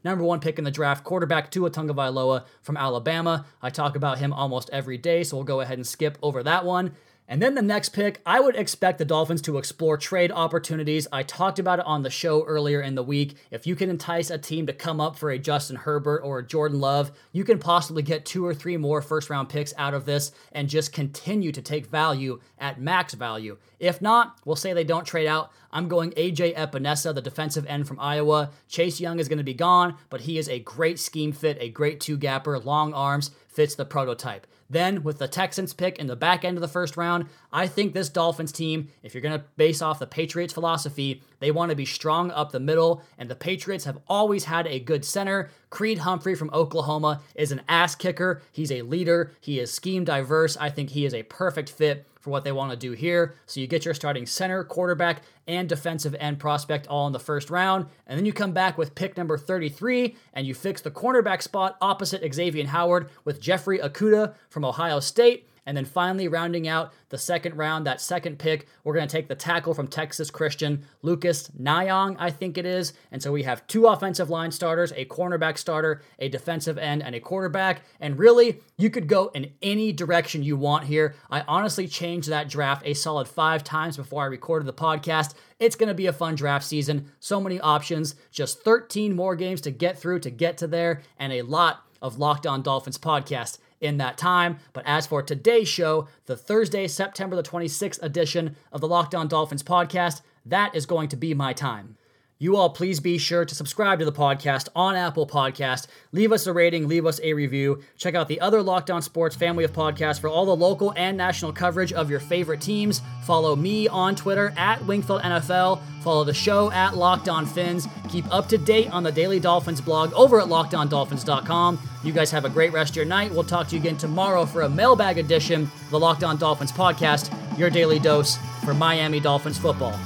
number 0.05 0.25
one 0.25 0.41
pick 0.41 0.59
in 0.59 0.65
the 0.65 0.71
draft, 0.71 1.05
quarterback 1.05 1.51
Tua 1.51 1.71
Tagovailoa 1.71 2.45
from 2.63 2.77
Alabama. 2.77 3.47
I 3.63 3.71
talk 3.71 3.97
about 3.97 4.19
him 4.19 4.33
almost 4.33 4.71
every 4.73 4.99
day, 4.99 5.25
so 5.25 5.37
we'll 5.37 5.45
go 5.45 5.61
ahead 5.61 5.79
and 5.79 5.87
skip 5.87 6.19
over 6.23 6.43
that 6.43 6.65
one. 6.65 6.93
And 7.27 7.41
then 7.41 7.55
the 7.55 7.63
next 7.63 7.91
pick, 7.91 8.21
I 8.27 8.39
would 8.39 8.55
expect 8.55 8.99
the 8.99 9.05
Dolphins 9.07 9.41
to 9.43 9.57
explore 9.57 9.97
trade 9.97 10.31
opportunities. 10.31 11.09
I 11.11 11.23
talked 11.23 11.59
about 11.59 11.79
it 11.79 11.87
on 11.87 12.03
the 12.03 12.11
show 12.11 12.45
earlier 12.45 12.83
in 12.83 12.97
the 12.97 13.03
week. 13.03 13.37
If 13.51 13.67
you 13.67 13.75
can 13.75 13.89
entice 13.89 14.29
a 14.29 14.37
team 14.37 14.67
to 14.67 14.75
come 14.75 15.01
up 15.01 15.17
for 15.17 15.31
a 15.31 15.39
Justin 15.39 15.77
Herbert 15.77 16.21
or 16.21 16.41
a 16.41 16.47
Jordan 16.47 16.81
Love, 16.81 17.13
you 17.33 17.43
can 17.43 17.59
possibly 17.59 18.03
get 18.03 18.27
two 18.27 18.45
or 18.45 18.53
three 18.53 18.77
more 18.77 19.01
first 19.01 19.31
round 19.31 19.49
picks 19.49 19.73
out 19.79 19.95
of 19.95 20.05
this 20.05 20.33
and 20.53 20.69
just 20.69 20.93
continue 20.93 21.51
to 21.53 21.63
take 21.63 21.87
value 21.87 22.41
at 22.59 22.79
max 22.79 23.15
value. 23.15 23.57
If 23.81 24.03
not, 24.03 24.39
we'll 24.45 24.57
say 24.57 24.75
they 24.75 24.85
don't 24.85 25.07
trade 25.07 25.27
out. 25.27 25.51
I'm 25.73 25.89
going 25.89 26.11
AJ 26.13 26.55
Epenesa, 26.57 27.15
the 27.15 27.23
defensive 27.23 27.67
end 27.67 27.89
from 27.89 27.99
Iowa. 28.01 28.51
Chase 28.69 29.01
Young 29.01 29.19
is 29.19 29.29
going 29.29 29.39
to 29.39 29.45
be 29.45 29.55
gone, 29.55 29.97
but 30.11 30.23
he 30.23 30.37
is 30.37 30.49
a 30.49 30.61
great 30.61 30.99
scheme 30.99 31.33
fit, 31.33 31.57
a 31.59 31.71
great 31.71 32.01
two 32.01 32.19
gapper, 32.19 32.59
long 32.59 32.93
arms, 32.93 33.31
fits 33.49 33.75
the 33.75 33.85
prototype. 33.85 34.47
Then, 34.71 35.03
with 35.03 35.19
the 35.19 35.29
Texans 35.29 35.73
pick 35.73 35.99
in 35.99 36.07
the 36.07 36.17
back 36.17 36.45
end 36.45 36.57
of 36.57 36.61
the 36.61 36.69
first 36.69 36.97
round, 36.97 37.27
I 37.53 37.67
think 37.67 37.93
this 37.93 38.09
Dolphins 38.09 38.53
team, 38.53 38.89
if 39.03 39.15
you're 39.15 39.21
going 39.21 39.39
to 39.39 39.45
base 39.57 39.83
off 39.83 39.99
the 39.99 40.07
Patriots' 40.07 40.53
philosophy, 40.53 41.23
they 41.41 41.51
want 41.51 41.71
to 41.71 41.77
be 41.77 41.85
strong 41.85 42.31
up 42.31 42.51
the 42.51 42.61
middle, 42.61 43.03
and 43.19 43.29
the 43.29 43.35
Patriots 43.35 43.85
have 43.85 43.99
always 44.09 44.45
had 44.45 44.67
a 44.67 44.81
good 44.81 45.05
center. 45.05 45.51
Creed 45.71 45.99
Humphrey 45.99 46.35
from 46.35 46.51
Oklahoma 46.53 47.21
is 47.35 47.53
an 47.53 47.63
ass 47.69 47.95
kicker. 47.95 48.41
He's 48.53 48.73
a 48.73 48.83
leader, 48.83 49.33
he 49.41 49.61
is 49.61 49.71
scheme 49.71 50.05
diverse. 50.05 50.57
I 50.57 50.71
think 50.71 50.91
he 50.91 51.05
is 51.05 51.15
a 51.15 51.25
perfect 51.25 51.69
fit 51.69 52.07
for 52.25 52.31
what 52.31 52.43
they 52.43 52.53
want 52.53 52.71
to 52.71 52.77
do 52.77 52.93
here. 52.93 53.35
So 53.45 53.61
you 53.61 53.67
get 53.67 53.85
your 53.85 53.93
starting 53.93 54.25
center, 54.25 54.65
quarterback, 54.65 55.21
and 55.47 55.69
defensive 55.69 56.17
end 56.19 56.39
prospect 56.39 56.87
all 56.87 57.07
in 57.07 57.13
the 57.13 57.21
first 57.21 57.51
round. 57.51 57.85
And 58.07 58.19
then 58.19 58.25
you 58.25 58.33
come 58.33 58.53
back 58.53 58.79
with 58.79 58.95
pick 58.95 59.19
number 59.19 59.37
33 59.37 60.17
and 60.33 60.47
you 60.47 60.55
fix 60.55 60.81
the 60.81 60.91
cornerback 60.91 61.43
spot 61.43 61.77
opposite 61.83 62.35
Xavier 62.35 62.67
Howard 62.67 63.11
with 63.27 63.43
Jeffrey 63.43 63.79
Okudah 63.79 64.35
from 64.49 64.65
Ohio 64.65 65.01
State. 65.01 65.47
And 65.67 65.77
then 65.77 65.85
finally, 65.85 66.29
rounding 66.29 66.69
out 66.69 66.93
the 67.09 67.19
second 67.19 67.57
round, 67.57 67.87
that 67.87 68.01
second 68.01 68.39
pick, 68.39 68.67
we're 68.83 68.95
going 68.95 69.09
to 69.09 69.13
take 69.13 69.29
the 69.29 69.35
tackle 69.35 69.75
from 69.75 69.89
Texas 69.89 70.31
Christian, 70.31 70.85
Lucas 71.03 71.51
Niang, 71.59 72.17
I 72.19 72.31
think 72.31 72.59
it 72.59 72.67
is. 72.67 72.93
And 73.11 73.23
so 73.23 73.33
we 73.33 73.45
have 73.45 73.67
two 73.67 73.87
offensive 73.87 74.31
line 74.31 74.51
starters, 74.51 74.93
a 74.93 75.05
cornerback 75.07 75.57
starter, 75.57 76.03
a 76.19 76.29
defensive 76.29 76.77
end, 76.77 77.03
and 77.03 77.15
a 77.15 77.21
quarterback. 77.21 77.83
And 78.01 78.19
really, 78.19 78.61
you 78.77 78.91
could 78.91 79.07
go 79.07 79.29
in 79.29 79.53
any 79.63 79.93
direction 79.93 80.43
you 80.43 80.57
want 80.57 80.85
here. 80.85 81.15
I 81.31 81.43
honestly 81.43 81.89
changed 81.89 82.29
that 82.29 82.49
draft 82.49 82.83
a 82.85 82.95
solid 82.95 83.29
five 83.29 83.65
times 83.65 83.97
before 83.97 84.23
I 84.23 84.27
recorded 84.27 84.67
the 84.67 84.73
podcast. 84.73 85.35
It's 85.59 85.77
going 85.77 85.89
to 85.89 85.95
be 85.95 86.07
a 86.07 86.13
fun 86.13 86.35
draft 86.35 86.67
season. 86.67 87.11
So 87.21 87.41
many 87.41 87.61
options, 87.61 88.17
just 88.31 88.63
13 88.63 89.15
more 89.15 89.37
games 89.37 89.61
to 89.63 89.71
get 89.71 89.99
through 89.99 90.21
to 90.21 90.31
get 90.31 90.59
to 90.59 90.67
there, 90.67 91.01
and 91.19 91.33
a 91.33 91.43
lot 91.43 91.85
of 92.03 92.19
Locked 92.19 92.47
On 92.47 92.61
Dolphins 92.61 92.99
podcast 92.99 93.59
in 93.85 93.99
that 93.99 94.19
time. 94.19 94.59
But 94.73 94.85
as 94.87 95.07
for 95.07 95.23
today's 95.23 95.69
show, 95.69 96.09
the 96.27 96.37
Thursday, 96.37 96.89
September 96.89 97.37
the 97.37 97.43
26th 97.43 98.03
edition 98.03 98.57
of 98.73 98.81
the 98.81 98.89
Locked 98.89 99.15
On 99.15 99.29
Dolphins 99.29 99.63
podcast, 99.63 100.23
that 100.47 100.75
is 100.75 100.87
going 100.87 101.09
to 101.09 101.17
be 101.17 101.35
my 101.35 101.53
time. 101.53 101.97
You 102.39 102.57
all 102.57 102.71
please 102.71 102.99
be 102.99 103.17
sure 103.17 103.45
to 103.45 103.55
subscribe 103.55 104.01
to 104.01 104.05
the 104.05 104.13
podcast 104.13 104.69
on 104.75 104.97
Apple 104.97 105.27
Podcast. 105.27 105.87
Leave 106.11 106.33
us 106.33 106.49
a 106.49 106.53
rating, 106.53 106.89
leave 106.89 107.07
us 107.07 107.21
a 107.23 107.33
review. 107.33 107.81
Check 107.97 108.17
out 108.17 108.27
the 108.27 108.41
other 108.41 108.61
Locked 108.61 108.91
On 108.91 109.01
Sports 109.01 109.37
family 109.37 109.63
of 109.63 109.73
podcasts 109.73 110.21
for 110.21 110.29
all 110.29 110.45
the 110.45 110.57
local 110.57 110.93
and 110.97 111.17
national 111.17 111.53
coverage 111.53 111.93
of 111.93 112.11
your 112.11 112.19
favorite 112.19 112.61
teams. 112.61 113.03
Follow 113.25 113.55
me 113.55 113.87
on 113.87 114.17
Twitter 114.17 114.53
at 114.57 114.81
Wingfield 114.81 115.23
NFL. 115.23 115.81
Follow 116.03 116.25
the 116.25 116.35
show 116.35 116.73
at 116.73 116.97
Locked 116.97 117.29
On 117.29 117.47
Fins. 117.47 117.87
Keep 118.11 118.31
up 118.35 118.49
to 118.49 118.59
date 118.59 118.91
on 118.93 119.05
the 119.05 119.13
Daily 119.13 119.39
Dolphins 119.39 119.81
blog 119.81 120.13
over 120.13 120.41
at 120.41 120.49
LockedOnDolphins.com. 120.49 121.79
You 122.03 122.13
guys 122.13 122.33
have 122.33 122.45
a 122.45 122.51
great 122.51 122.73
rest 122.73 122.91
of 122.91 122.97
your 122.97 123.05
night. 123.05 123.31
We'll 123.31 123.45
talk 123.45 123.69
to 123.69 123.77
you 123.77 123.81
again 123.81 123.97
tomorrow 123.97 124.45
for 124.45 124.63
a 124.63 124.69
mailbag 124.69 125.19
edition 125.19 125.63
of 125.63 125.91
the 125.91 126.01
Locked 126.01 126.25
On 126.25 126.37
Dolphins 126.37 126.73
podcast, 126.73 127.31
your 127.57 127.71
daily 127.71 128.01
dose 128.01 128.37
for 128.65 128.75
Miami 128.75 129.21
Dolphins 129.21 129.57
football. 129.57 129.99